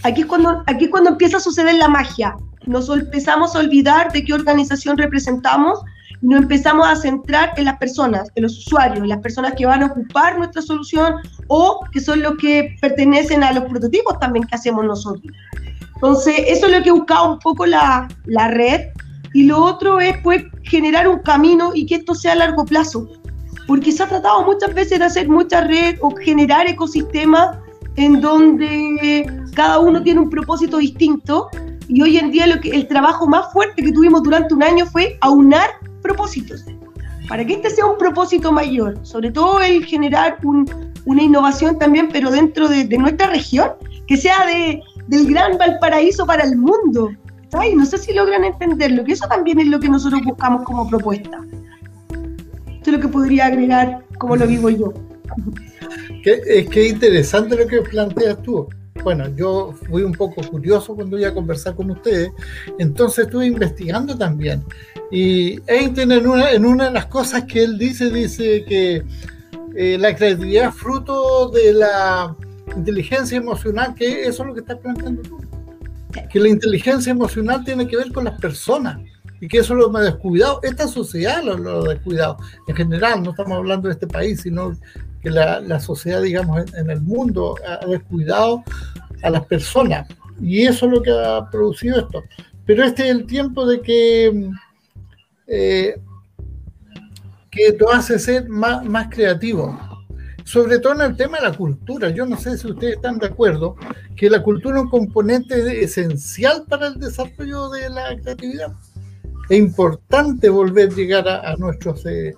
[0.03, 2.35] aquí es, cuando, aquí es cuando empieza a suceder la magia.
[2.65, 5.79] Nos empezamos a olvidar de qué organización representamos
[6.21, 9.65] y nos empezamos a centrar en las personas, en los usuarios, en las personas que
[9.65, 11.15] van a ocupar nuestra solución
[11.47, 15.33] o que son los que pertenecen a los prototipos también que hacemos nosotros.
[15.95, 18.89] Entonces, eso es lo que buscaba un poco la, la red.
[19.33, 23.07] Y lo otro es pues, generar un camino y que esto sea a largo plazo.
[23.67, 27.57] Porque se ha tratado muchas veces de hacer mucha red o generar ecosistemas
[27.95, 31.49] en donde cada uno tiene un propósito distinto.
[31.87, 34.85] Y hoy en día lo que, el trabajo más fuerte que tuvimos durante un año
[34.85, 35.69] fue aunar
[36.01, 36.65] propósitos.
[37.27, 40.69] Para que este sea un propósito mayor, sobre todo el generar un,
[41.05, 43.71] una innovación también, pero dentro de, de nuestra región,
[44.07, 47.11] que sea de, del gran Valparaíso para el mundo.
[47.53, 50.89] Ay, no sé si logran entenderlo, que eso también es lo que nosotros buscamos como
[50.89, 51.41] propuesta.
[52.67, 54.93] Esto es lo que podría agregar como lo vivo yo.
[56.25, 58.67] es que interesante lo que planteas tú.
[59.03, 62.31] Bueno, yo fui un poco curioso cuando iba a conversar con ustedes,
[62.79, 64.63] entonces estuve investigando también.
[65.11, 69.03] Y Einstein en una, en una de las cosas que él dice, dice que
[69.75, 72.35] eh, la creatividad es fruto de la
[72.77, 75.37] inteligencia emocional, que eso es lo que estás planteando tú.
[76.29, 78.99] Que la inteligencia emocional tiene que ver con las personas
[79.39, 80.59] y que eso lo hemos descuidado.
[80.63, 82.37] Esta sociedad lo, ha descuidado.
[82.67, 84.77] En general, no estamos hablando de este país, sino
[85.21, 88.63] que la, la sociedad, digamos, en, el mundo ha descuidado
[89.21, 90.07] a las personas.
[90.41, 92.23] Y eso es lo que ha producido esto.
[92.65, 94.49] Pero este es el tiempo de que,
[95.47, 95.95] eh,
[97.51, 99.92] que lo hace ser más, más creativo
[100.43, 102.09] sobre todo en el tema de la cultura.
[102.09, 103.75] Yo no sé si ustedes están de acuerdo
[104.15, 108.73] que la cultura es un componente esencial para el desarrollo de la creatividad.
[109.49, 112.33] Es importante volver a llegar a, nuestros eh,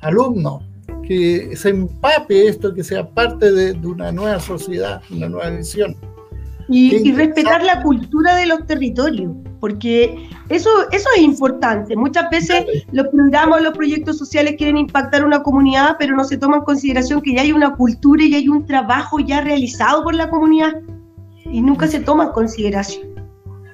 [0.00, 0.62] alumnos,
[1.06, 5.96] que se empape esto, que sea parte de, de una nueva sociedad, una nueva visión.
[6.72, 11.96] Y, y, respetar la cultura de los territorios, porque eso, eso es importante.
[11.96, 16.58] Muchas veces los programas, los proyectos sociales quieren impactar una comunidad, pero no se toma
[16.58, 20.30] en consideración que ya hay una cultura y hay un trabajo ya realizado por la
[20.30, 20.74] comunidad
[21.44, 23.08] y nunca se toma en consideración.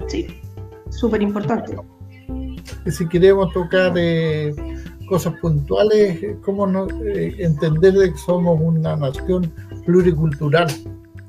[0.06, 0.26] Sí,
[0.88, 1.76] súper importante.
[2.86, 4.54] Y si queremos tocar eh,
[5.08, 9.52] cosas puntuales, ¿cómo no, eh, entender que somos una nación
[9.84, 10.68] pluricultural?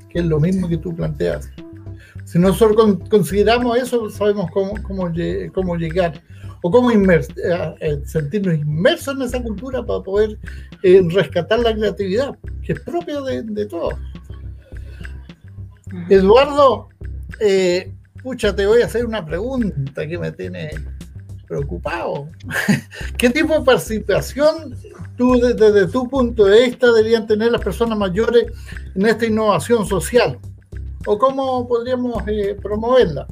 [0.08, 1.50] Que es lo mismo que tú planteas.
[2.24, 5.10] Si nosotros consideramos eso, sabemos cómo, cómo,
[5.54, 6.22] cómo llegar
[6.62, 10.38] o cómo inmers eh, eh, sentirnos inmersos en esa cultura para poder
[10.82, 13.94] eh, rescatar la creatividad, que es propia de, de todos.
[16.08, 16.88] Eduardo,
[17.40, 17.92] eh,
[18.22, 20.70] pucha, te voy a hacer una pregunta que me tiene
[21.46, 22.28] preocupado.
[23.18, 24.76] ¿Qué tipo de participación
[25.18, 28.46] tú, desde, tu punto de vista, deberían tener las personas mayores
[28.94, 30.38] en esta innovación social?
[31.04, 33.26] ¿O cómo podríamos eh, promoverla?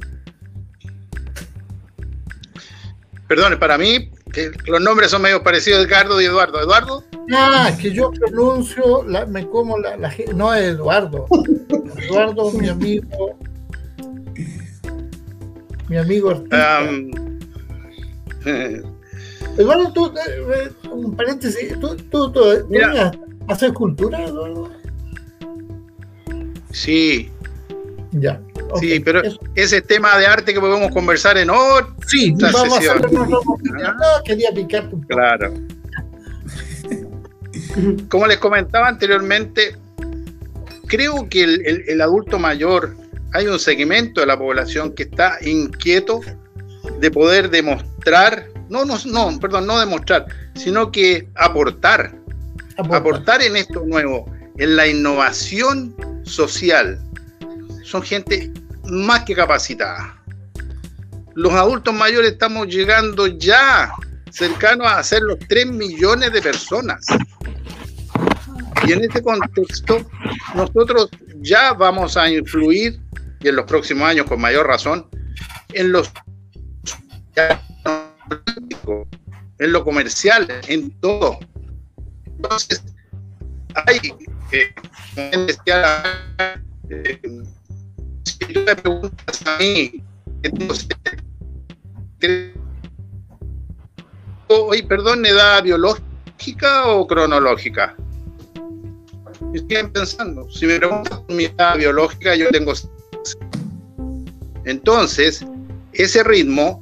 [3.27, 6.61] Perdón, para mí que los nombres son medio parecidos, Edgardo y Eduardo.
[6.61, 7.03] ¿Eduardo?
[7.33, 11.25] Ah, que yo pronuncio, la, me como la, la, no es Eduardo.
[11.97, 13.37] Eduardo, mi amigo,
[15.89, 16.89] mi amigo artista.
[19.57, 20.11] Eduardo, tú, eh,
[20.55, 22.41] eh, un paréntesis, ¿tú, tú, tú,
[23.47, 24.71] haces cultura, Eduardo?
[26.71, 27.31] Sí.
[28.11, 28.41] Ya.
[28.79, 29.21] Sí, pero
[29.55, 32.97] ese tema de arte que podemos conversar en otra sí, vamos sesión.
[32.97, 35.13] A no, quería picarte un poco.
[35.13, 35.53] Claro.
[38.09, 39.75] Como les comentaba anteriormente,
[40.87, 42.95] creo que el, adulto mayor,
[43.33, 46.21] hay un segmento de la población que está inquieto
[46.99, 52.13] de poder demostrar, no, no, no, perdón, no demostrar, sino que aportar,
[52.77, 56.99] aportar, aportar en esto nuevo, en la innovación social.
[57.83, 58.51] Son gente
[58.85, 60.17] más que capacitada.
[61.35, 63.91] Los adultos mayores estamos llegando ya
[64.31, 67.05] cercanos a ser los 3 millones de personas.
[68.85, 70.05] Y en este contexto,
[70.55, 72.99] nosotros ya vamos a influir,
[73.39, 75.07] y en los próximos años con mayor razón,
[75.73, 76.11] en los
[79.59, 81.39] en lo comercial, en todo.
[82.25, 82.83] Entonces,
[83.85, 84.13] hay,
[84.51, 84.73] eh,
[88.23, 90.03] si tú me preguntas a mí,
[90.43, 90.87] entonces,
[94.47, 97.95] hoy, perdón, ¿edad biológica o cronológica?
[99.53, 102.73] estoy pensando, si me preguntas mi edad biológica, yo tengo...
[104.65, 105.45] Entonces,
[105.93, 106.81] ese ritmo,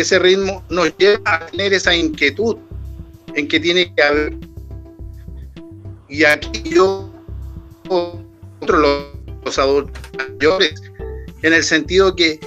[0.00, 2.56] ese ritmo nos lleva a tener esa inquietud
[3.34, 4.36] en que tiene que haber...
[6.08, 7.10] Y aquí yo,
[7.90, 9.04] los,
[9.44, 10.80] los adultos mayores,
[11.42, 12.38] en el sentido que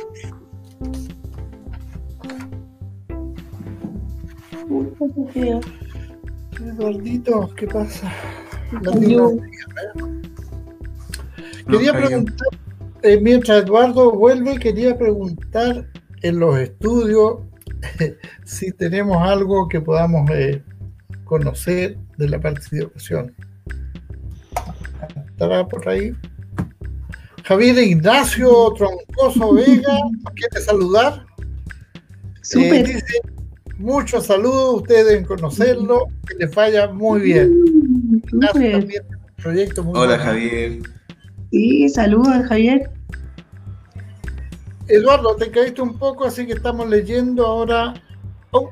[6.59, 8.11] Eduardito, ¿qué pasa?
[11.69, 12.47] Quería preguntar,
[13.03, 15.90] eh, mientras Eduardo vuelve, quería preguntar
[16.21, 17.39] en los estudios
[18.45, 20.61] si tenemos algo que podamos eh,
[21.23, 23.33] conocer de la participación.
[25.29, 26.15] ¿Estará por ahí?
[27.43, 29.97] Javier Ignacio Troncoso Vega,
[30.35, 31.25] ¿quiere saludar?
[32.41, 32.89] Super.
[32.89, 33.01] Eh,
[33.81, 38.21] Muchos saludos, ustedes deben conocerlo, que le falla muy bien.
[39.41, 40.83] proyecto Hola Javier.
[41.49, 42.91] Sí, saludos Javier.
[44.95, 47.93] Eduardo, te caíste un poco, así que estamos leyendo ahora.
[48.51, 48.69] Oh,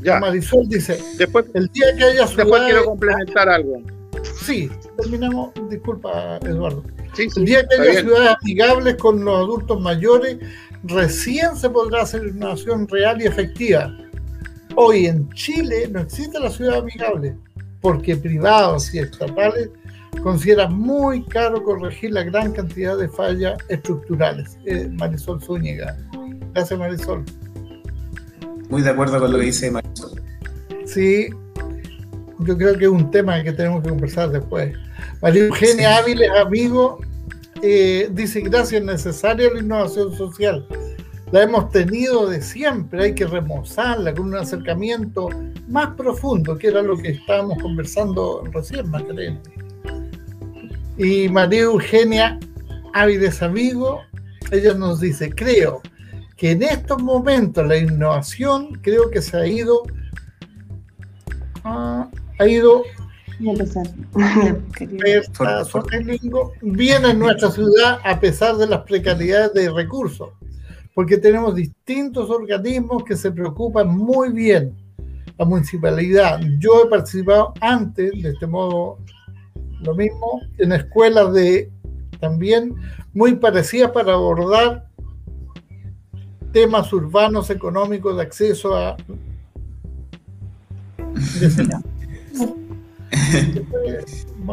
[0.00, 0.20] ya.
[0.20, 2.36] Marisol dice: después, el día que haya ciudades.
[2.36, 3.82] Después quiero complementar algo.
[4.42, 5.50] Sí, terminamos.
[5.68, 6.82] Disculpa, Eduardo.
[7.18, 10.38] el día que haya ciudades amigables con los adultos mayores,
[10.84, 13.92] recién se podrá hacer una acción real y efectiva
[14.78, 17.34] Hoy en Chile no existe la ciudad amigable,
[17.80, 19.70] porque privados y estatales
[20.22, 24.58] consideran muy caro corregir la gran cantidad de fallas estructurales.
[24.64, 25.96] Eh, Marisol Zúñiga.
[26.54, 27.24] Gracias, Marisol.
[28.68, 30.22] Muy de acuerdo con lo que dice Marisol.
[30.84, 31.28] Sí,
[32.40, 34.76] yo creo que es un tema que tenemos que conversar después.
[35.22, 36.98] María Eugenia Áviles, amigo,
[37.62, 40.66] eh, dice, gracias, necesaria la innovación social
[41.32, 45.28] la hemos tenido de siempre, hay que remozarla con un acercamiento
[45.68, 49.40] más profundo, que era lo que estábamos conversando recién, Magdalena.
[50.98, 52.38] Y María Eugenia
[52.94, 54.00] Ávides Amigo,
[54.50, 55.82] ella nos dice, creo
[56.36, 59.82] que en estos momentos la innovación creo que se ha ido,
[61.64, 62.82] ah, ha ido
[66.62, 70.30] bien en nuestra ciudad a pesar de las precariedades de recursos
[70.96, 74.74] porque tenemos distintos organismos que se preocupan muy bien.
[75.36, 78.96] La municipalidad, yo he participado antes, de este modo,
[79.80, 81.70] lo mismo, en escuelas de
[82.20, 82.74] también
[83.12, 84.86] muy parecidas para abordar
[86.52, 88.96] temas urbanos, económicos, de acceso a...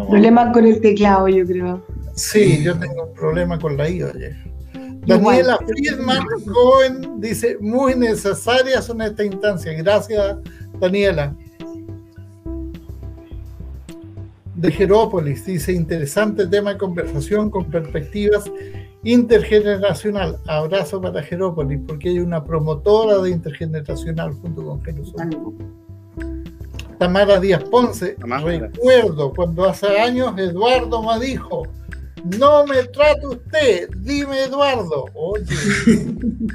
[0.10, 1.86] problema con el teclado, yo creo.
[2.16, 4.36] Sí, yo tengo un problema con la I, oye.
[5.06, 9.74] Daniela Friedman Cohen dice, muy necesarias son esta instancia.
[9.74, 10.38] Gracias,
[10.80, 11.36] Daniela.
[14.64, 18.50] De Jerópolis dice, interesante tema de conversación con perspectivas
[19.04, 20.40] intergeneracional.
[20.48, 25.38] Abrazo para Jerópolis, porque hay una promotora de intergeneracional junto con Jerusalén.
[26.98, 31.64] Tamara Díaz Ponce, recuerdo cuando hace años Eduardo me dijo,
[32.40, 35.08] no me trate usted, dime Eduardo.
[35.14, 35.58] Oye,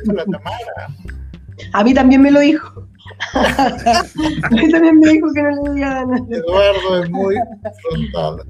[0.07, 0.97] la Tamara.
[1.75, 2.89] A mí también me lo dijo.
[5.83, 6.03] A.
[6.03, 7.37] Eduardo es muy
[7.83, 8.45] frontal.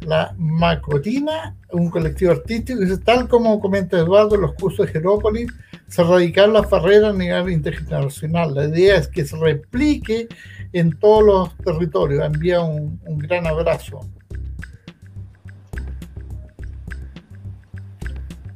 [0.00, 5.52] la Macotina, un colectivo artístico, dice, tal como comenta Eduardo, los cursos de Jerópolis,
[5.88, 8.54] se radicaron las barreras a nivel intergeneracional.
[8.54, 10.28] La idea es que se replique
[10.72, 12.24] en todos los territorios.
[12.24, 14.00] Envía un, un gran abrazo.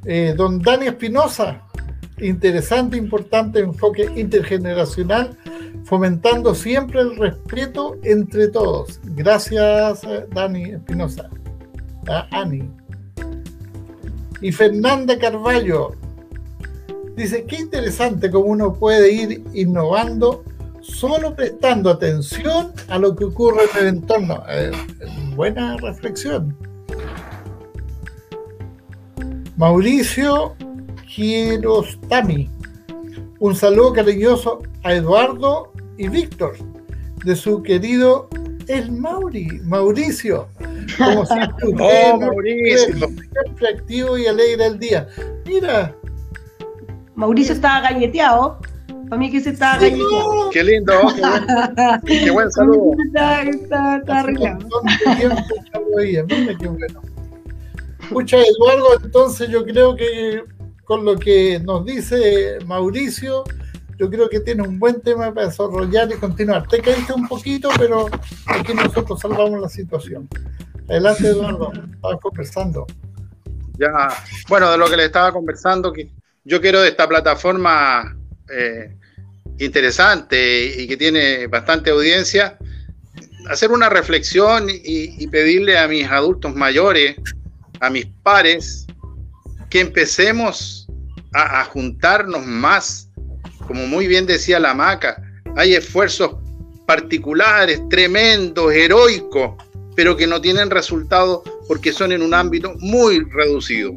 [0.09, 1.66] Eh, don Dani Espinosa,
[2.21, 5.37] interesante, importante enfoque intergeneracional,
[5.85, 9.01] fomentando siempre el respeto entre todos.
[9.05, 11.29] Gracias, eh, Dani Espinosa.
[12.09, 12.69] A Ani.
[14.41, 15.93] Y Fernanda Carballo
[17.17, 20.45] dice, qué interesante cómo uno puede ir innovando
[20.81, 24.43] solo prestando atención a lo que ocurre en el entorno.
[24.49, 24.71] Eh,
[25.35, 26.57] buena reflexión.
[29.57, 30.55] Mauricio
[31.17, 32.51] Girostami.
[33.39, 36.59] Un saludo cariñoso a Eduardo y Víctor
[37.25, 38.29] de su querido
[38.69, 40.47] El Mauri, Mauricio.
[40.99, 43.09] Como siempre, oh, Mauricio.
[43.09, 45.09] siempre activo y alegre el día.
[45.47, 45.97] Mira.
[47.15, 48.59] Mauricio estaba galleteado.
[49.09, 50.51] Para mí que se estaba galleteado.
[50.51, 50.93] Qué lindo,
[52.05, 52.91] qué buen, saludo.
[53.07, 54.59] Está, está, está Mira
[56.59, 57.01] qué bueno.
[58.03, 60.45] Escucha, Eduardo, entonces yo creo que
[60.87, 63.45] con lo que nos dice Mauricio,
[63.99, 66.67] yo creo que tiene un buen tema para desarrollar y continuar.
[66.69, 68.09] Te caíste un poquito, pero
[68.47, 70.29] aquí nosotros salvamos la situación.
[70.89, 72.87] Adelante, Eduardo, estaba conversando.
[73.79, 74.09] Ya,
[74.49, 75.93] bueno, de lo que le estaba conversando,
[76.45, 78.17] yo quiero de esta plataforma
[78.49, 78.97] eh,
[79.59, 82.59] interesante y que tiene bastante audiencia,
[83.51, 87.17] hacer una reflexión y, y pedirle a mis adultos mayores
[87.81, 88.86] a mis pares
[89.71, 90.87] que empecemos
[91.33, 93.11] a, juntarnos más.
[93.67, 95.23] Como muy bien decía la maca,
[95.57, 96.37] hay esfuerzos
[96.87, 99.55] particulares, tremendos, heroicos,
[99.95, 103.93] pero que no tienen resultado porque son en un ámbito muy reducido.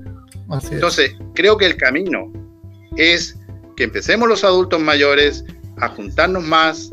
[0.72, 2.32] Entonces, creo que el camino
[2.98, 3.38] es
[3.76, 5.46] que empecemos los adultos mayores
[5.78, 6.90] a juntarnos más,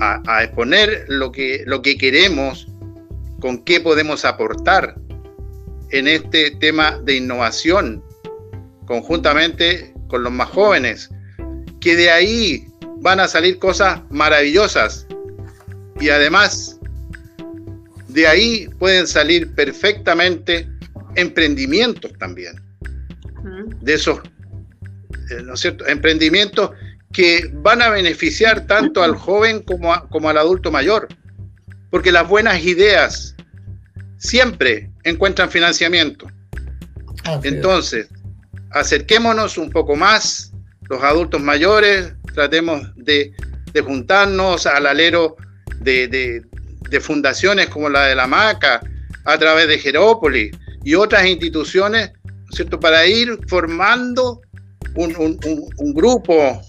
[0.00, 2.66] a, a exponer lo que, lo que queremos,
[3.40, 4.96] con qué podemos aportar
[5.90, 8.02] en este tema de innovación,
[8.86, 11.10] conjuntamente con los más jóvenes,
[11.80, 12.68] que de ahí
[12.98, 15.06] van a salir cosas maravillosas.
[16.00, 16.78] Y además
[18.08, 20.68] de ahí pueden salir perfectamente
[21.14, 22.60] emprendimientos también,
[23.80, 24.20] de esos,
[25.30, 26.70] eh, ¿no es cierto?, emprendimientos
[27.12, 31.08] que van a beneficiar tanto al joven como, como al adulto mayor,
[31.90, 33.34] porque las buenas ideas
[34.18, 36.26] siempre encuentran financiamiento.
[37.42, 38.08] Entonces,
[38.70, 40.52] acerquémonos un poco más,
[40.88, 43.32] los adultos mayores, tratemos de,
[43.84, 45.36] juntarnos al alero
[45.80, 46.42] de,
[47.00, 48.80] fundaciones como la de la MACA,
[49.24, 52.12] a través de Jerópolis y otras instituciones,
[52.50, 52.78] ¿cierto?
[52.78, 54.40] Para ir formando
[54.94, 56.62] un, grupo,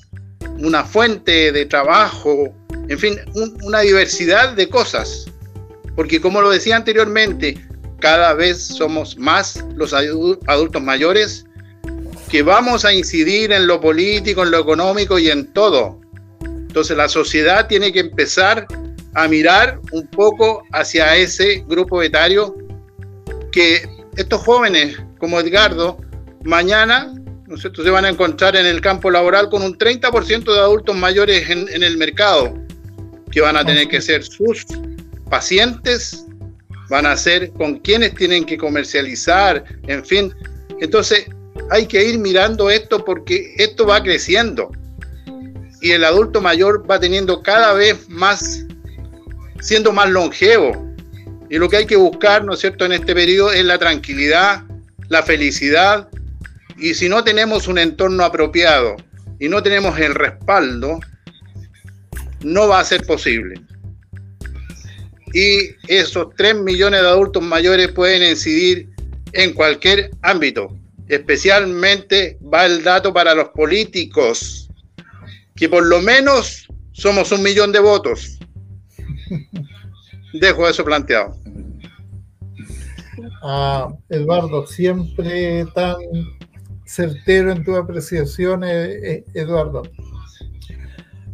[0.59, 2.53] una fuente de trabajo,
[2.87, 3.15] en fin,
[3.63, 5.25] una diversidad de cosas.
[5.95, 7.66] Porque como lo decía anteriormente,
[7.99, 11.45] cada vez somos más los adultos mayores
[12.29, 15.99] que vamos a incidir en lo político, en lo económico y en todo.
[16.41, 18.67] Entonces la sociedad tiene que empezar
[19.13, 22.55] a mirar un poco hacia ese grupo etario
[23.51, 25.97] que estos jóvenes como Edgardo
[26.43, 27.13] mañana
[27.47, 31.49] ¿no se van a encontrar en el campo laboral con un 30% de adultos mayores
[31.49, 32.53] en, en el mercado
[33.31, 34.65] que van a tener que ser sus
[35.29, 36.25] pacientes
[36.89, 40.33] van a ser con quienes tienen que comercializar, en fin.
[40.79, 41.25] Entonces
[41.69, 44.71] hay que ir mirando esto porque esto va creciendo
[45.81, 48.65] y el adulto mayor va teniendo cada vez más,
[49.59, 50.85] siendo más longevo.
[51.49, 54.63] Y lo que hay que buscar, ¿no es cierto?, en este periodo es la tranquilidad,
[55.07, 56.09] la felicidad.
[56.77, 58.95] Y si no tenemos un entorno apropiado
[59.39, 60.99] y no tenemos el respaldo,
[62.43, 63.61] no va a ser posible
[65.37, 68.89] y esos 3 millones de adultos mayores pueden incidir
[69.33, 70.75] en cualquier ámbito.
[71.07, 74.67] Especialmente va el dato para los políticos,
[75.55, 78.39] que por lo menos somos un millón de votos.
[80.33, 81.35] Dejo eso planteado.
[83.43, 85.97] Ah, Eduardo, siempre tan
[86.83, 89.83] certero en tu apreciación, Eduardo.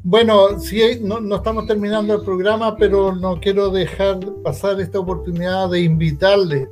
[0.05, 5.79] Bueno, sí, no, estamos terminando el programa, pero no quiero dejar pasar esta oportunidad de
[5.79, 6.67] invitarles,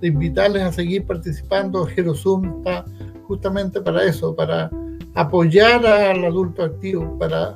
[0.00, 1.86] de invitarles a seguir participando.
[1.86, 2.84] Jerosum está
[3.28, 4.68] justamente para eso, para
[5.14, 7.54] apoyar al adulto activo, para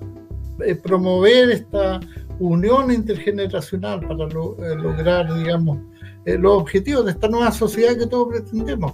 [0.65, 1.99] eh, promover esta
[2.39, 5.79] unión intergeneracional, para eh, lograr, digamos,
[6.27, 8.93] eh, los objetivos de esta nueva sociedad que todos pretendemos.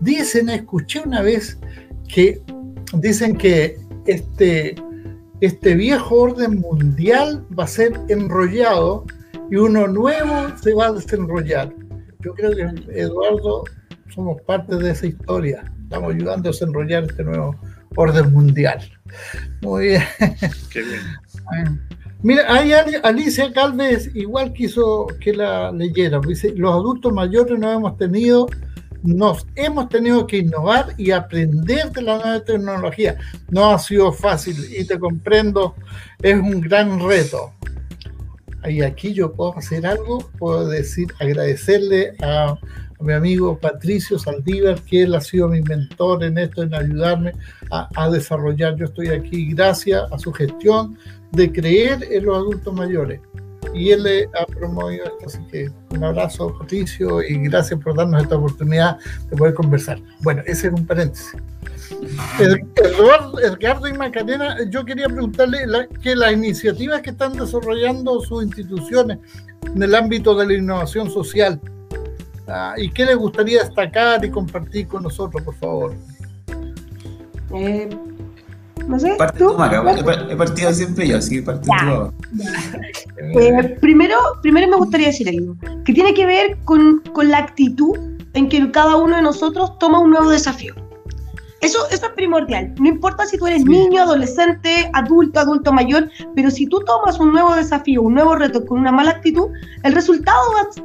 [0.00, 1.58] Dicen, escuché una vez
[2.08, 2.40] que
[2.94, 4.74] dicen que este,
[5.44, 9.04] este viejo orden mundial va a ser enrollado
[9.50, 11.72] y uno nuevo se va a desenrollar.
[12.20, 13.64] Yo creo que Eduardo
[14.14, 15.64] somos parte de esa historia.
[15.82, 17.54] Estamos ayudando a desenrollar este nuevo
[17.96, 18.80] orden mundial.
[19.60, 20.02] Muy bien.
[20.70, 21.80] Qué bien.
[22.22, 22.72] Mira, hay
[23.02, 26.20] Alicia Calves igual quiso que la leyera.
[26.26, 28.46] Dice, los adultos mayores no hemos tenido,
[29.04, 33.18] nos hemos tenido que innovar y aprender de la nueva tecnología.
[33.50, 35.74] No ha sido fácil y te comprendo,
[36.22, 37.52] es un gran reto.
[38.66, 42.58] Y aquí yo puedo hacer algo, puedo decir, agradecerle a,
[43.00, 47.32] mi amigo Patricio Saldívar, que él ha sido mi mentor en esto, en ayudarme
[47.70, 48.76] a, a desarrollar.
[48.76, 50.96] Yo estoy aquí gracias a su gestión,
[51.32, 53.20] de creer en los adultos mayores.
[53.74, 58.22] Y él le ha promovido esto, así que un abrazo, Patricio, y gracias por darnos
[58.22, 58.98] esta oportunidad
[59.30, 59.98] de poder conversar.
[60.20, 61.34] Bueno, ese era un paréntesis.
[62.38, 65.66] Eduardo, Edgardo y Macarena, yo quería preguntarle
[66.02, 69.18] que las iniciativas que están desarrollando sus instituciones
[69.74, 71.60] en el ámbito de la innovación social,
[72.46, 75.94] ah, ¿y qué les gustaría destacar y compartir con nosotros, por favor?
[77.54, 77.88] Eh,
[78.88, 79.12] no sé.
[79.12, 82.12] He partido siempre yo, así que partido
[83.40, 87.98] eh, primero, primero me gustaría decir algo, que tiene que ver con, con, la actitud
[88.34, 90.74] en que cada uno de nosotros toma un nuevo desafío.
[91.60, 92.74] Eso, eso es primordial.
[92.78, 97.32] No importa si tú eres niño, adolescente, adulto, adulto mayor, pero si tú tomas un
[97.32, 99.48] nuevo desafío, un nuevo reto con una mala actitud,
[99.82, 100.38] el resultado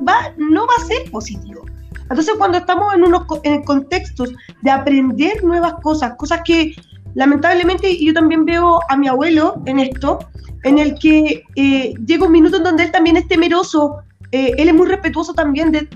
[0.07, 1.65] va, no va a ser positivo.
[2.09, 6.73] Entonces, cuando estamos en unos en contextos de aprender nuevas cosas, cosas que,
[7.15, 10.19] lamentablemente yo también veo a mi abuelo en esto,
[10.63, 13.99] en el que eh, llega un minuto en donde él también es temeroso,
[14.31, 15.87] eh, él es muy respetuoso también de,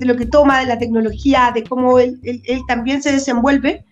[0.00, 2.20] lo que toma, de la tecnología, de cómo él,
[2.68, 3.84] también se desenvuelve,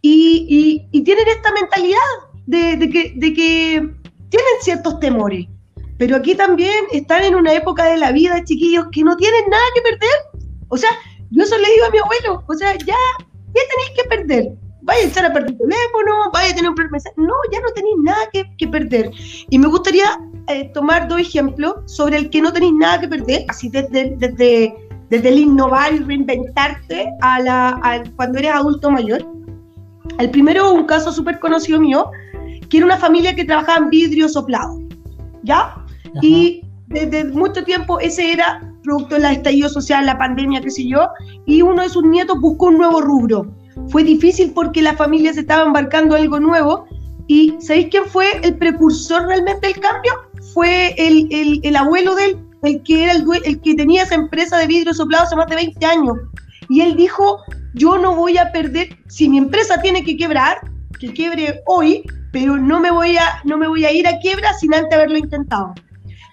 [0.00, 1.98] y, tienen esta mentalidad
[2.46, 3.90] de, que, de que
[4.30, 5.46] tienen ciertos temores,
[5.98, 9.64] pero aquí también están en una época de la vida, chiquillos, que no tienen nada
[9.74, 10.48] que perder.
[10.68, 10.90] O sea,
[11.30, 12.96] yo eso le digo a mi abuelo, o sea, ya,
[13.52, 14.67] ¿qué tenéis que perder?
[14.82, 16.98] Vaya a echar a perder el teléfono, vaya a tener un problema.
[17.16, 19.10] No, ya no tenéis nada que, perder.
[19.50, 23.44] Y me gustaría eh, tomar dos ejemplos sobre el que no tenéis nada que perder,
[23.48, 24.74] así desde, desde,
[25.10, 29.26] desde el innovar y reinventarte a la, cuando eres adulto mayor.
[30.18, 32.10] El primero, un caso súper conocido mío,
[32.68, 34.80] que era una familia que trabajaba en vidrio soplado,
[35.42, 35.74] ¿ya?
[36.22, 41.08] Y desde mucho tiempo ese era producto del estallido social, la pandemia, qué sé yo,
[41.46, 43.46] y uno de sus nietos buscó un nuevo rubro
[43.90, 46.86] fue difícil porque la familia se estaba embarcando algo nuevo.
[47.26, 50.12] ¿Y sabéis quién fue el precursor realmente del cambio?
[50.54, 54.14] Fue el, el, el abuelo de él, el que, era el, el que tenía esa
[54.14, 56.16] empresa de vidrio soplado hace más de 20 años.
[56.68, 57.40] Y él dijo,
[57.74, 60.58] yo no voy a perder, si mi empresa tiene que quebrar,
[60.98, 62.02] que quiebre hoy,
[62.32, 65.18] pero no me voy a, no me voy a ir a quiebra sin antes haberlo
[65.18, 65.74] intentado.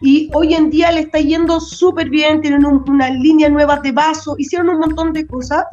[0.02, 4.36] Y hoy en día le está yendo súper bien, tienen una línea nueva de vaso,
[4.38, 5.66] hicieron un montón de cosas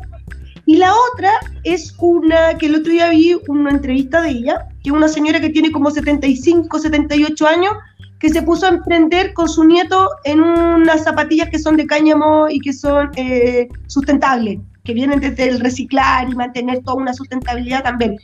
[0.65, 1.31] y la otra
[1.65, 5.41] es una que el otro día vi una entrevista de ella, que es una señora
[5.41, 7.73] que tiene como 75, 78 años,
[8.21, 12.49] que se puso a emprender con su nieto en unas zapatillas que son de cáñamo
[12.49, 17.83] y que son eh, sustentables, que vienen desde el reciclar y mantener toda una sustentabilidad
[17.83, 18.17] también.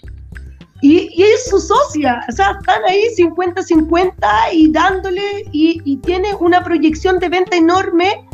[0.81, 4.13] Y, y es su socia, o sea, están ahí 50-50
[4.53, 8.25] y dándole, y, y tiene una proyección de venta enorme.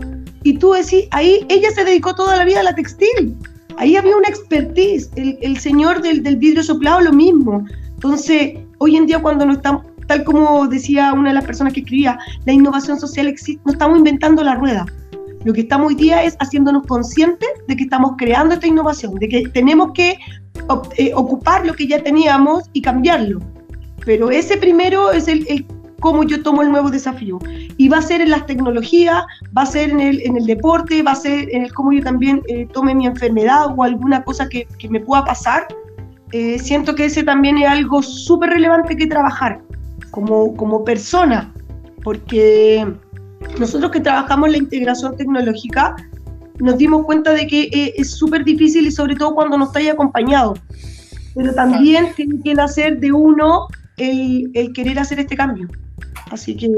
[0.43, 3.35] Y tú decís, ahí ella se dedicó toda la vida a la textil
[3.79, 7.65] Ahí había una expertise, el, señor del, vidrio soplado lo mismo.
[7.95, 11.81] Entonces, hoy en día cuando no estamos, tal como decía una de las personas que
[11.81, 14.87] escribía, la innovación social existe, no estamos inventando la rueda.
[15.45, 19.29] Lo que estamos hoy día es haciéndonos conscientes de que estamos creando esta innovación, de
[19.29, 20.17] que tenemos que
[20.97, 23.41] eh, ocupar lo que ya teníamos y cambiarlo.
[24.05, 25.67] Pero ese primero es el, el
[26.05, 27.39] cómo yo tomo el nuevo desafío.
[27.79, 29.25] Y va a ser en las tecnologías,
[29.57, 32.03] va a ser en el, en el deporte, va a ser en el cómo yo
[32.03, 35.67] también eh, tome mi enfermedad o alguna cosa que, que me pueda pasar.
[36.33, 39.63] Eh, siento que ese también es algo súper relevante que trabajar
[40.11, 41.55] como, como persona,
[42.03, 42.87] porque
[43.59, 45.97] nosotros que trabajamos la integración tecnológica,
[46.59, 49.91] nos dimos cuenta de que eh, es súper difícil y sobre todo cuando no estáis
[49.91, 50.53] acompañado.
[51.35, 55.69] Pero también tiene que nacer de uno el, el querer hacer este cambio.
[56.31, 56.69] Así que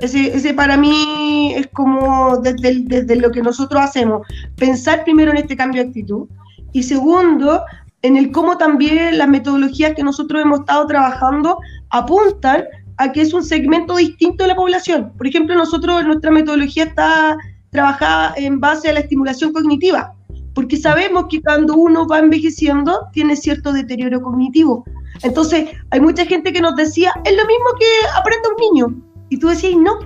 [0.00, 4.26] ese, ese para mí es como desde, desde lo que nosotros hacemos,
[4.56, 6.28] pensar primero en este cambio de actitud
[6.72, 7.62] y segundo,
[8.02, 11.58] en el cómo también las metodologías que nosotros hemos estado trabajando
[11.90, 12.64] apuntan
[12.98, 15.12] a que es un segmento distinto de la población.
[15.16, 17.36] Por ejemplo, nosotros, nuestra metodología está,
[17.74, 20.14] trabajada en base a la estimulación cognitiva,
[20.54, 24.84] porque sabemos que cuando uno va envejeciendo tiene cierto deterioro cognitivo.
[25.22, 27.86] Entonces, hay mucha gente que nos decía, es lo mismo que
[28.18, 29.02] aprende un niño.
[29.30, 29.98] Y tú decías, no,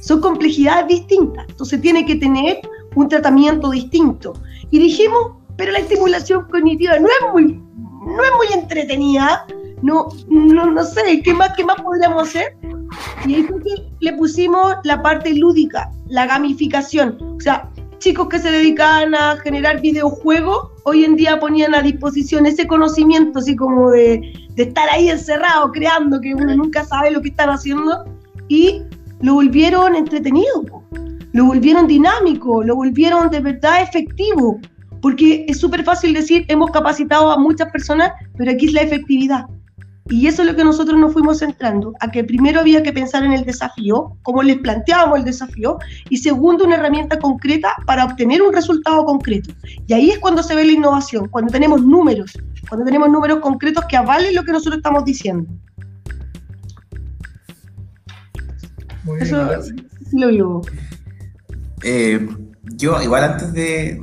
[0.00, 1.46] son complejidades distintas.
[1.48, 2.60] Entonces, tiene que tener
[2.94, 4.34] un tratamiento distinto.
[4.70, 9.46] Y dijimos, pero la estimulación cognitiva no es muy, no es muy entretenida.
[9.82, 12.56] No, no, no sé, ¿qué más, ¿qué más podríamos hacer?
[13.26, 13.48] Y ahí
[14.00, 17.18] le pusimos la parte lúdica, la gamificación.
[17.36, 22.46] O sea, chicos que se dedicaban a generar videojuegos, hoy en día ponían a disposición
[22.46, 27.22] ese conocimiento, así como de, de estar ahí encerrado, creando, que uno nunca sabe lo
[27.22, 28.04] que están haciendo,
[28.48, 28.82] y
[29.20, 30.64] lo volvieron entretenido,
[31.32, 34.60] lo volvieron dinámico, lo volvieron de verdad efectivo,
[35.00, 39.46] porque es súper fácil decir, hemos capacitado a muchas personas, pero aquí es la efectividad.
[40.08, 43.22] Y eso es lo que nosotros nos fuimos centrando, a que primero había que pensar
[43.22, 45.78] en el desafío, cómo les planteábamos el desafío,
[46.10, 49.52] y segundo, una herramienta concreta para obtener un resultado concreto.
[49.86, 52.32] Y ahí es cuando se ve la innovación, cuando tenemos números,
[52.68, 55.46] cuando tenemos números concretos que avalen lo que nosotros estamos diciendo.
[59.20, 59.48] eso
[60.12, 60.62] lo vivo.
[61.82, 62.28] Eh,
[62.76, 64.00] yo, igual antes de,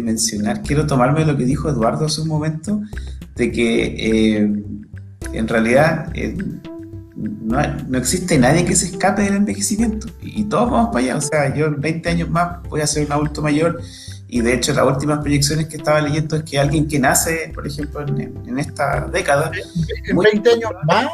[0.00, 2.80] mencionar, quiero tomarme lo que dijo Eduardo hace un momento,
[3.34, 4.64] de que eh,
[5.32, 6.36] en realidad eh,
[7.16, 7.58] no,
[7.88, 11.16] no, existe nadie que se escape del envejecimiento y, todos vamos para allá.
[11.16, 13.80] O sea, yo en 20 años más voy a ser un adulto mayor
[14.28, 17.66] y de hecho las últimas proyecciones que estaba leyendo es que alguien que nace, por
[17.66, 19.50] ejemplo, en, esta década...
[20.04, 21.06] ¿En 20 años más?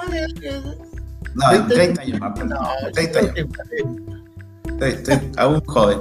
[1.35, 2.45] No, en 30 años más.
[2.45, 2.59] No,
[2.93, 3.35] 30 años.
[4.81, 5.99] Estoy, aún joven.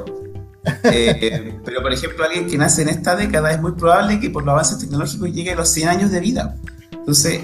[0.84, 4.44] Eh, pero, por ejemplo, alguien que nace en esta década es muy probable que por
[4.44, 6.56] los avances tecnológicos llegue a los 100 años de vida.
[6.92, 7.42] Entonces,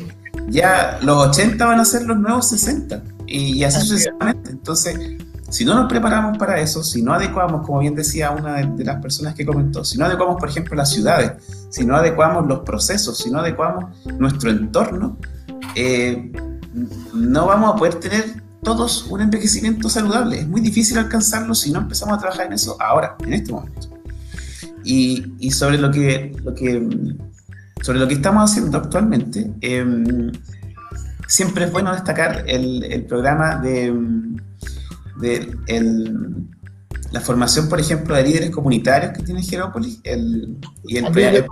[0.47, 4.51] ya los 80 van a ser los nuevos 60 y así sucesivamente.
[4.51, 4.97] Entonces,
[5.49, 9.01] si no nos preparamos para eso, si no adecuamos, como bien decía una de, las
[9.01, 11.33] personas que comentó, si no adecuamos, por ejemplo, las ciudades,
[11.69, 13.85] si no adecuamos los procesos, si no adecuamos
[14.17, 15.17] nuestro entorno,
[15.75, 16.31] eh,
[17.13, 20.39] no vamos a poder tener todos un envejecimiento saludable.
[20.39, 23.88] Es muy difícil alcanzarlo si no empezamos a trabajar en eso ahora, en este momento.
[24.83, 26.88] Y, y sobre lo que, lo que
[27.82, 30.32] sobre lo que estamos haciendo actualmente, em,
[31.28, 33.93] siempre es bueno destacar el, programa de,
[37.11, 41.45] la formación, por ejemplo, de líderes comunitarios que tiene Gerópolis el, y, el,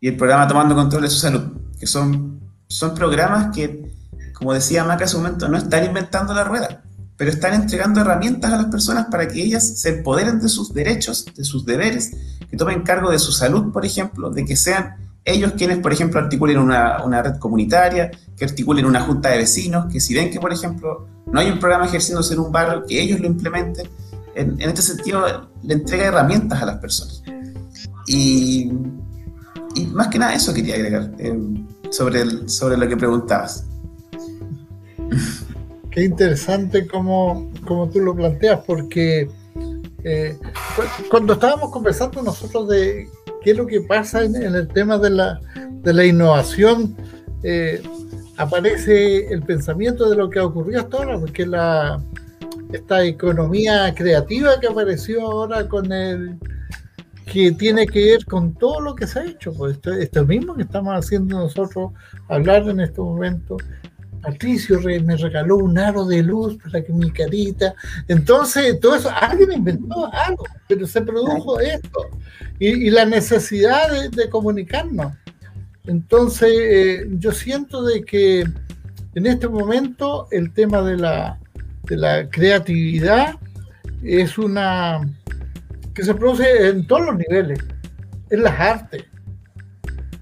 [0.00, 1.42] y el programa Tomando Control de su Salud,
[1.78, 3.90] que son, son programas que,
[4.34, 6.82] como decía Maca hace un momento, no están inventando la rueda,
[7.20, 11.26] pero están entregando herramientas a las personas para que ellas se empoderen de sus derechos,
[11.36, 12.12] de sus deberes
[12.50, 14.96] que tomen cargo de su salud, por ejemplo, de que sean
[15.26, 19.92] ellos quienes, por ejemplo, articulen una, una, red comunitaria, que articulen una junta de vecinos,
[19.92, 22.98] que si ven que, por ejemplo, no hay un programa ejerciéndose en un barrio, que
[22.98, 23.86] ellos lo implementen.
[24.34, 27.22] En, este sentido, le entrega herramientas a las personas.
[28.06, 28.72] Y,
[29.74, 31.38] y más que nada eso quería agregar eh,
[31.90, 33.66] sobre, el, sobre lo que preguntabas.
[35.90, 39.28] Qué interesante como, como tú lo planteas, porque
[40.04, 40.38] eh,
[41.10, 43.08] cuando estábamos conversando nosotros de
[43.42, 45.40] qué es lo que pasa en, el tema de la,
[45.82, 46.96] de la innovación,
[47.42, 47.82] eh,
[48.36, 52.00] aparece el pensamiento de lo que ha ocurrido hasta ahora, porque la,
[52.72, 56.38] esta economía creativa que apareció ahora con el
[57.26, 60.56] que tiene que ver con todo lo que se ha hecho, pues esto, esto mismo
[60.56, 61.92] que estamos haciendo nosotros,
[62.28, 63.56] hablar en este momento,
[64.22, 67.74] Patricio me regaló un aro de luz para que mi carita.
[68.08, 72.08] Entonces, todo eso, alguien inventó algo, pero se produjo esto.
[72.58, 75.14] Y, la necesidad de, comunicarnos.
[75.86, 78.44] Entonces, eh, yo siento de que
[79.14, 81.38] en este momento el tema de la,
[81.84, 83.36] de la creatividad
[84.02, 85.00] es una
[85.94, 87.58] que se produce en todos los niveles,
[88.28, 89.04] en las artes.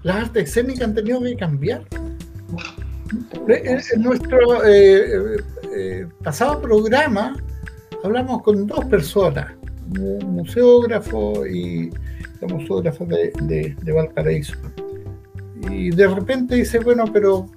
[0.03, 1.83] Las artes escénicas han tenido que cambiar
[3.47, 5.37] en nuestro eh,
[5.75, 7.35] eh, pasado programa
[8.03, 9.51] hablamos con dos personas,
[9.99, 11.91] un museógrafo y
[12.41, 14.53] la museógrafa de, Valparaíso.
[15.69, 17.47] Y de repente dice, bueno, pero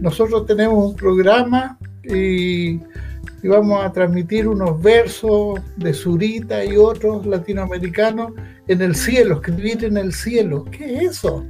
[0.00, 7.24] nosotros tenemos un programa y, y, vamos a transmitir unos versos de Zurita y otros
[7.24, 8.32] latinoamericanos
[8.66, 10.64] en el cielo, escribir en el cielo.
[10.70, 11.46] ¿Qué es eso?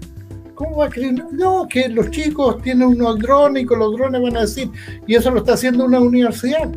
[0.58, 1.24] ¿Cómo va a creer?
[1.30, 4.68] No, que los chicos tienen unos drones y con los drones van a decir,
[5.06, 6.68] y eso lo está haciendo una universidad.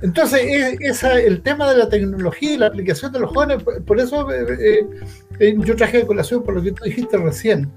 [0.00, 0.40] Entonces,
[0.80, 4.46] es, el tema de la tecnología y la aplicación de los jóvenes, por, eso eh,
[4.58, 4.86] eh,
[5.38, 7.70] eh, yo traje de colación por lo que tú dijiste recién.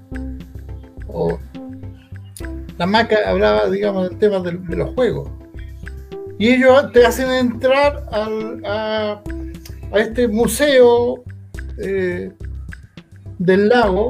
[2.78, 5.28] la Maca hablaba, digamos, del tema de, los juegos.
[6.38, 9.20] Y ellos te hacen entrar a,
[9.92, 11.22] a este museo
[11.76, 14.08] del lago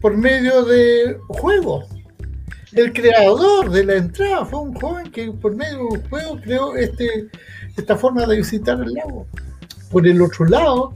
[0.00, 1.86] por medio de juegos.
[2.72, 6.76] El creador de la entrada fue un joven que por medio de un juego creó
[6.76, 7.28] este,
[7.76, 9.26] esta forma de visitar el lago.
[9.90, 10.94] Por el otro lado,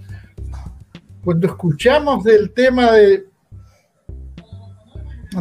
[1.24, 3.24] cuando escuchamos del tema de,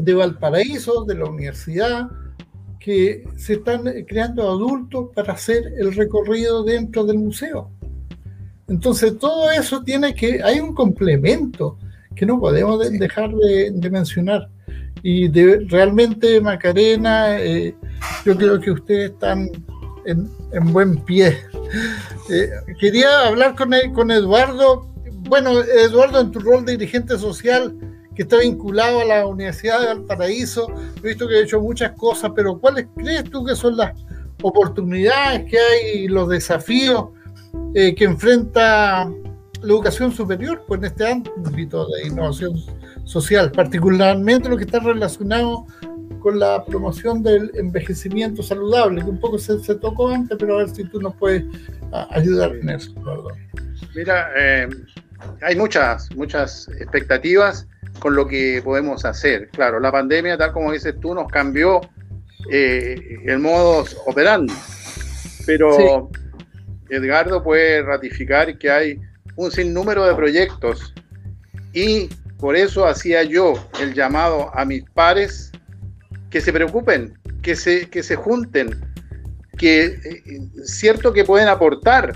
[0.02, 2.10] de Valparaíso, de la universidad,
[2.80, 7.70] que se están creando adultos para hacer el recorrido dentro del museo.
[8.68, 11.78] Entonces todo eso tiene que, hay un complemento
[12.16, 14.50] que no podemos dejar de, mencionar.
[15.04, 17.76] Y de, realmente, Macarena, eh,
[18.26, 19.50] yo creo que ustedes están
[20.06, 21.38] en, buen pie.
[22.30, 22.50] Eh,
[22.80, 24.88] quería hablar con, con Eduardo.
[25.28, 27.76] Bueno, Eduardo, en tu rol de dirigente social,
[28.16, 30.68] que está vinculado a la Universidad de Valparaíso,
[31.04, 33.94] he visto que ha hecho muchas cosas, pero ¿cuáles crees tú que son las
[34.42, 37.10] oportunidades que hay, los desafíos
[37.74, 39.10] eh, que enfrenta
[39.62, 42.54] la educación superior pues, en este ámbito de innovación
[43.04, 45.66] social, particularmente lo que está relacionado
[46.20, 50.70] con la promoción del envejecimiento saludable, que un poco se, tocó antes, pero a ver
[50.70, 51.44] si tú nos puedes
[52.12, 52.94] ayudar en eso.
[53.96, 54.70] Mira, eh,
[55.42, 57.68] hay muchas, muchas expectativas
[58.00, 59.50] con lo que podemos hacer.
[59.50, 61.82] Claro, la pandemia, tal como dices tú, nos cambió
[62.52, 64.54] eh, el modo operando,
[65.46, 66.10] pero
[66.90, 69.02] Edgardo puede ratificar que hay
[69.36, 70.94] un sinnúmero de proyectos.
[71.74, 75.52] Y por eso hacía yo el llamado a mis pares
[76.30, 78.84] que se preocupen, que se, que se junten,
[79.58, 80.24] que eh,
[80.64, 82.14] cierto que pueden aportar,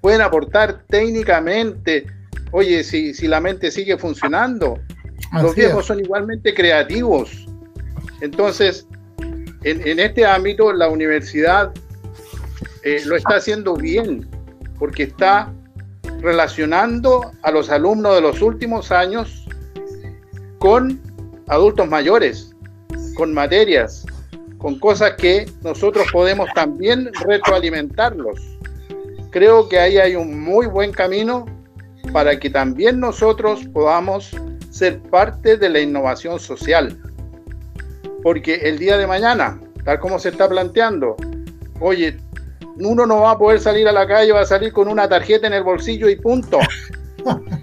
[0.00, 2.06] pueden aportar técnicamente,
[2.52, 4.78] oye, si, si la mente sigue funcionando,
[5.42, 7.46] los viejos son igualmente creativos.
[8.20, 8.86] Entonces,
[9.62, 11.72] en, en este ámbito la universidad
[12.82, 14.26] eh, lo está haciendo bien,
[14.78, 15.52] porque está
[16.20, 19.46] relacionando a los alumnos de los últimos años
[20.58, 21.00] con
[21.48, 22.54] adultos mayores,
[23.14, 24.04] con materias,
[24.58, 28.40] con cosas que nosotros podemos también retroalimentarlos.
[29.30, 31.46] Creo que ahí hay un muy buen camino
[32.12, 34.30] para que también nosotros podamos
[34.70, 36.98] ser parte de la innovación social.
[38.22, 41.16] Porque el día de mañana, tal como se está planteando,
[41.80, 42.18] oye,
[42.86, 45.46] uno no va a poder salir a la calle, va a salir con una tarjeta
[45.46, 46.58] en el bolsillo y punto.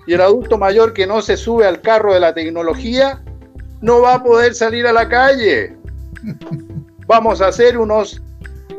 [0.06, 3.22] Y el adulto mayor que no se sube al carro de la tecnología
[3.82, 5.76] no va a poder salir a la calle.
[7.08, 8.22] Vamos a ser unos,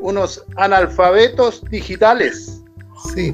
[0.01, 2.63] unos analfabetos digitales.
[3.15, 3.33] Sí.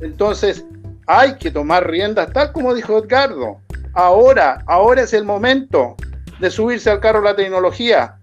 [0.00, 0.64] Entonces,
[1.06, 3.58] hay que tomar riendas, tal como dijo Edgardo.
[3.94, 5.96] Ahora, ahora es el momento
[6.40, 8.18] de subirse al carro de la tecnología.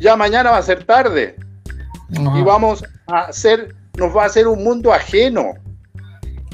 [0.00, 1.36] Ya mañana va a ser tarde.
[2.10, 5.54] Y vamos a hacer, nos va a hacer un mundo ajeno.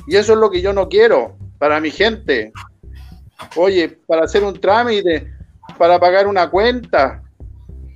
[0.06, 2.52] Y eso es lo que yo no quiero para mi gente.
[3.56, 5.32] Oye, para hacer un trámite,
[5.78, 7.22] para pagar una cuenta,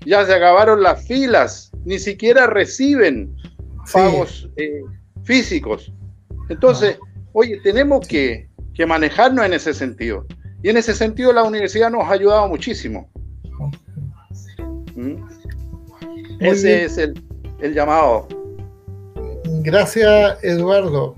[0.04, 3.34] ya se acabaron las filas, ni siquiera reciben
[3.92, 4.82] pagos eh,
[5.24, 5.92] físicos.
[6.48, 6.98] Entonces,
[7.32, 8.48] oye, tenemos que,
[8.86, 10.26] manejarnos en ese sentido.
[10.62, 13.10] Y en ese sentido la universidad nos ha ayudado muchísimo.
[14.94, 15.16] ¿Mm?
[16.40, 17.20] Ese es el,
[17.60, 18.28] el llamado.
[19.66, 21.16] Gracias, Eduardo.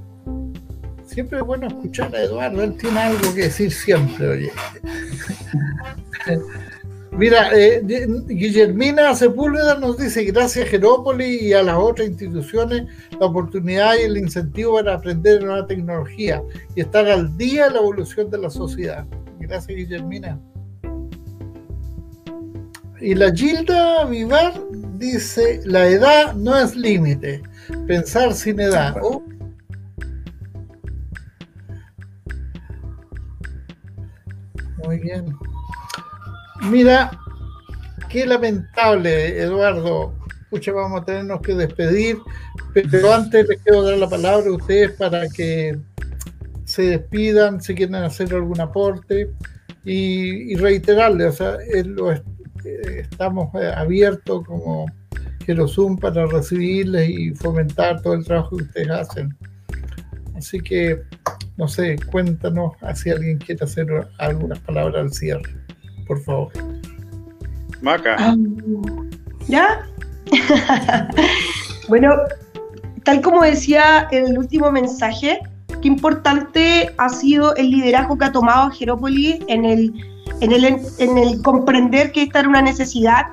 [1.05, 4.51] Siempre es bueno escuchar a Eduardo, él tiene algo que decir siempre, oye.
[7.12, 7.82] Mira, eh,
[8.26, 12.86] Guillermina Sepúlveda nos dice, gracias a Jerópolis y a las otras instituciones,
[13.20, 16.42] la oportunidad y el incentivo para aprender nueva tecnología
[16.74, 19.05] y estar al día de la evolución de la sociedad.
[19.40, 20.40] Gracias, Guillermina.
[22.99, 24.55] Y la Gilda Vivar
[24.94, 27.42] dice, la edad no es límite,
[27.86, 28.96] pensar sin edad.
[29.02, 29.22] Oh.
[34.84, 35.36] Muy bien.
[36.70, 37.10] Mira,
[38.08, 40.14] qué lamentable, Eduardo.
[40.50, 42.18] Pucha, vamos a tenernos que despedir,
[42.72, 45.78] pero antes les quiero dar la palabra a ustedes para que
[46.64, 49.30] se despidan, si quieren hacer algún aporte
[49.84, 52.12] y, reiterarle, o sea, lo,
[52.62, 54.86] estamos eh, abiertos como
[55.66, 59.36] Zoom para recibirles y fomentar todo el trabajo que ustedes hacen.
[60.36, 61.01] Así que,
[61.57, 63.86] no sé, cuéntanos si alguien quiere hacer
[64.18, 65.57] algunas palabras al cierre,
[66.07, 66.53] por favor.
[67.80, 68.16] Maca.
[68.18, 68.36] Ah,
[69.49, 69.86] ¿Ya?
[71.88, 72.14] bueno,
[73.05, 75.40] tal como decía en el último mensaje,
[75.80, 79.94] qué importante ha sido el liderazgo que ha tomado Jerópolis en el
[80.40, 83.26] en el, en el comprender que esta era una necesidad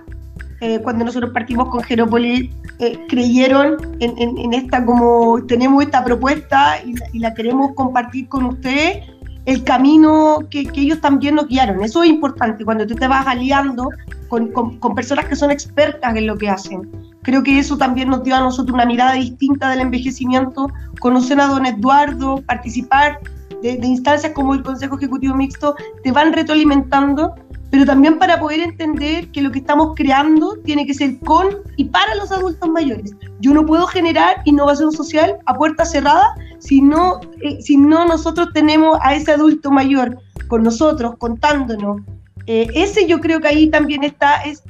[0.66, 2.50] eh, cuando nosotros partimos con Gerópolis,
[2.80, 6.78] eh, creyeron en, esta, como tenemos esta propuesta
[7.14, 9.06] y la, queremos compartir con ustedes,
[9.46, 11.84] el camino que, ellos también nos guiaron.
[11.84, 13.90] Eso es importante, cuando tú te vas aliando
[14.28, 16.90] con, con, personas que son expertas en lo que hacen.
[17.22, 21.46] Creo que eso también nos dio a nosotros una mirada distinta del envejecimiento, conocer a
[21.46, 23.20] don Eduardo, participar
[23.62, 27.36] de, de instancias como el Consejo Ejecutivo Mixto, te van retroalimentando
[27.76, 31.84] pero también para poder entender que lo que estamos creando tiene que ser con y
[31.84, 33.12] para los adultos mayores.
[33.42, 38.48] Yo no puedo generar innovación social a puerta cerrada si no, eh, si no nosotros
[38.54, 40.18] tenemos a ese adulto mayor
[40.48, 42.00] con nosotros, contándonos.
[42.48, 44.64] Eh, ese yo creo que ahí también está, es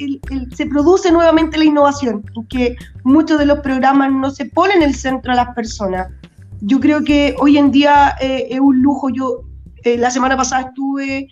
[0.55, 4.95] se produce nuevamente la innovación, que muchos de los programas no se ponen en el
[4.95, 6.07] centro a las personas.
[6.59, 9.09] Yo creo que hoy en día eh, es un lujo.
[9.09, 9.41] Yo
[9.83, 11.27] la semana pasada estuve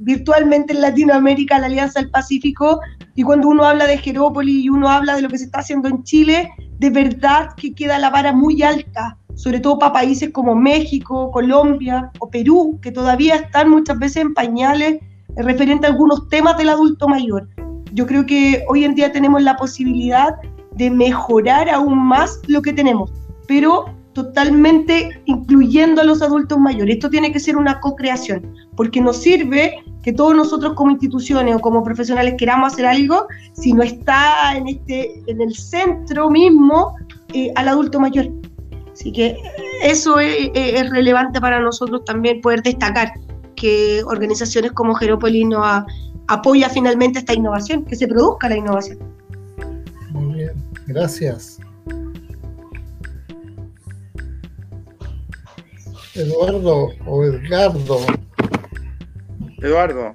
[0.00, 2.80] virtualmente en Latinoamérica, la Alianza del Pacífico,
[3.14, 5.88] y cuando uno habla de Jerópolis y uno habla de lo que se está haciendo
[5.88, 10.54] en Chile, de verdad que queda la vara muy alta, sobre todo para países como
[10.54, 14.98] México, Colombia o Perú, que todavía están muchas veces en pañales
[15.36, 17.48] referente a algunos temas del adulto mayor.
[17.92, 20.36] Yo creo que hoy en día tenemos la posibilidad
[20.74, 23.10] de mejorar aún más lo que tenemos,
[23.46, 26.96] pero totalmente incluyendo a los adultos mayores.
[26.96, 31.58] Esto tiene que ser una co-creación, porque nos sirve que todos nosotros como instituciones o
[31.58, 36.94] como profesionales queramos hacer algo si no está en, este, en el centro mismo
[37.34, 38.30] eh, al adulto mayor.
[38.92, 39.36] Así que
[39.82, 43.10] eso es, relevante para nosotros también poder destacar
[43.56, 45.82] que organizaciones como Jerópolis nos
[46.28, 48.98] apoya finalmente esta innovación, que se produzca la innovación.
[50.12, 50.52] Muy bien,
[50.86, 51.58] gracias.
[56.14, 57.98] Eduardo o Edgardo.
[59.60, 60.12] Eduardo.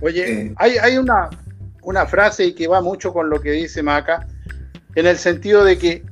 [0.00, 0.54] Oye, eh.
[0.56, 1.30] hay, una,
[1.82, 4.26] una frase que va mucho con lo que dice Maca,
[4.94, 6.04] en el sentido de que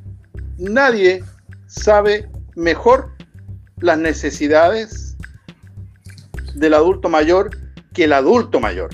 [0.59, 1.25] nadie
[1.67, 3.13] sabe mejor
[3.79, 5.17] las necesidades
[6.55, 7.51] del adulto mayor
[7.93, 8.91] que el adulto mayor.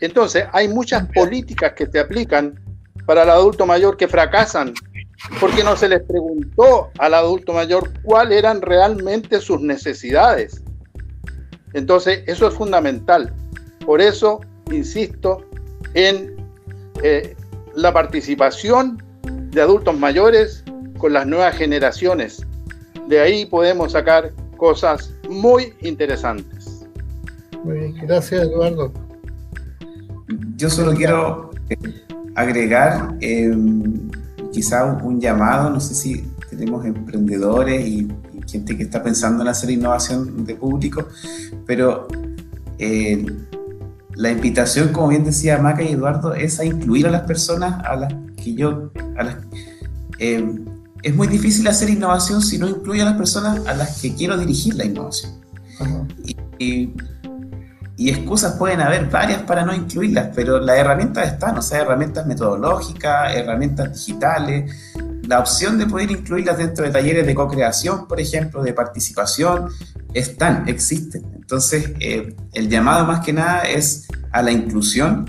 [0.00, 2.60] Entonces, hay muchas políticas que se aplican
[3.06, 4.74] para el adulto mayor que fracasan
[5.40, 10.63] porque no se les preguntó al adulto mayor cuáles eran realmente sus necesidades.
[11.74, 13.32] Entonces, eso es fundamental.
[13.84, 14.40] Por eso,
[14.72, 15.44] insisto
[15.94, 16.34] en
[17.02, 17.36] eh,
[17.74, 19.02] la participación
[19.50, 20.64] de adultos mayores
[20.98, 22.46] con las nuevas generaciones.
[23.08, 26.86] De ahí podemos sacar cosas muy interesantes.
[27.64, 28.92] Muy bien, gracias Eduardo.
[30.56, 31.76] Yo solo quiero eh,
[32.34, 34.10] agregar em,
[34.52, 38.08] quizá un, llamado, no sé si tenemos emprendedores y,
[38.54, 41.08] gente que está pensando en hacer innovación de público,
[41.66, 42.06] pero
[42.78, 43.26] eh,
[44.14, 47.96] la invitación, como bien decía Maca y Eduardo, es a incluir a las personas a
[47.96, 48.92] las que yo...
[50.18, 50.54] Eh,
[51.02, 54.38] es muy difícil hacer innovación si no incluye a las personas a las que quiero
[54.38, 55.32] dirigir la innovación.
[56.58, 56.94] y,
[57.96, 62.26] y excusas pueden haber varias para no incluirlas, pero las herramientas están, o sea, herramientas
[62.26, 64.72] metodológicas, herramientas digitales,
[65.26, 69.70] la opción de poder incluirlas dentro de talleres de co-creación, por ejemplo, de participación,
[70.12, 71.24] están, existen.
[71.34, 75.26] Entonces, eh, el llamado más que nada es a la inclusión,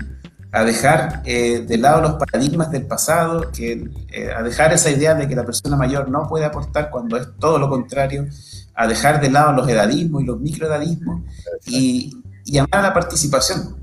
[0.52, 5.14] a dejar eh, de lado los paradigmas del pasado, que, eh, a dejar esa idea
[5.14, 8.26] de que la persona mayor no puede aportar cuando es todo lo contrario,
[8.74, 11.22] a dejar de lado los edadismos y los microedadismos
[11.66, 13.76] y, y llamar a la participación,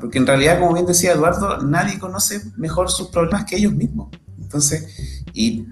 [0.00, 4.08] porque en realidad, como bien decía Eduardo, nadie conoce mejor sus problemas que ellos mismos.
[4.38, 5.66] Entonces, y,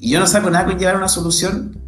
[0.00, 1.78] yo no saco nada con llevar una solución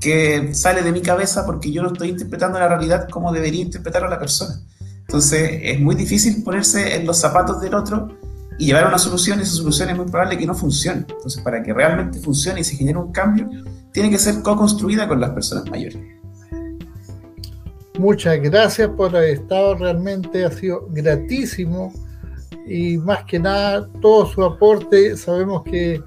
[0.00, 4.08] que sale de mi cabeza porque yo no estoy interpretando la realidad como debería interpretarlo
[4.08, 4.60] la persona.
[5.02, 8.18] Entonces, es muy difícil ponerse en los zapatos del otro
[8.58, 11.04] y llevar una solución, y esa solución es muy probable que no funcione.
[11.08, 13.48] Entonces, para que realmente funcione y se genere un cambio,
[13.92, 15.98] tiene que ser co-construida con las personas mayores.
[17.98, 21.92] Muchas gracias por haber estado, realmente ha sido gratísimo
[22.66, 26.00] y más que nada todo su aporte sabemos que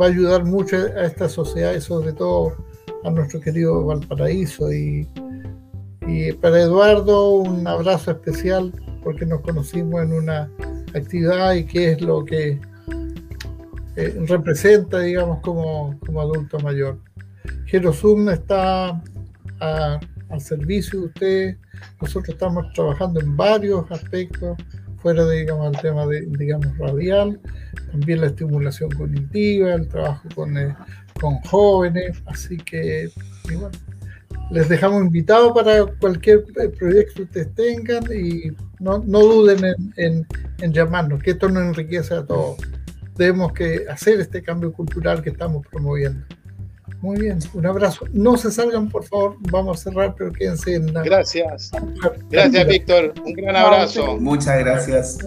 [0.00, 2.56] va a ayudar mucho a esta sociedad y sobre todo
[3.04, 5.08] a nuestro querido Valparaíso y,
[6.06, 10.50] y para Eduardo un abrazo especial porque nos conocimos en una
[10.94, 12.60] actividad y que es lo que
[13.96, 16.98] eh, representa digamos como, como adulto mayor.
[17.66, 19.02] Gerosum está
[19.60, 20.00] a
[20.32, 21.56] al servicio de ustedes.
[22.00, 24.56] Nosotros estamos trabajando en varios aspectos,
[25.02, 27.40] fuera digamos, el tema de, digamos, radial,
[27.90, 30.74] también la estimulación cognitiva, el trabajo con, eh,
[31.20, 33.10] con jóvenes, así que,
[34.50, 38.50] les dejamos invitados para cualquier eh, proyecto que ustedes tengan y
[38.80, 40.26] No, no duden en,
[40.58, 42.56] en, llamarnos, que esto nos enriquece a todos.
[43.16, 46.24] Debemos que hacer este cambio cultural que estamos promoviendo.
[47.02, 48.06] Muy bien, un abrazo.
[48.12, 51.02] No se salgan, por favor, vamos a cerrar, pero quédense en la...
[51.02, 51.72] Gracias.
[52.30, 53.12] Gracias, Víctor.
[53.24, 54.18] Un gran abrazo.
[54.18, 55.18] Muchas gracias.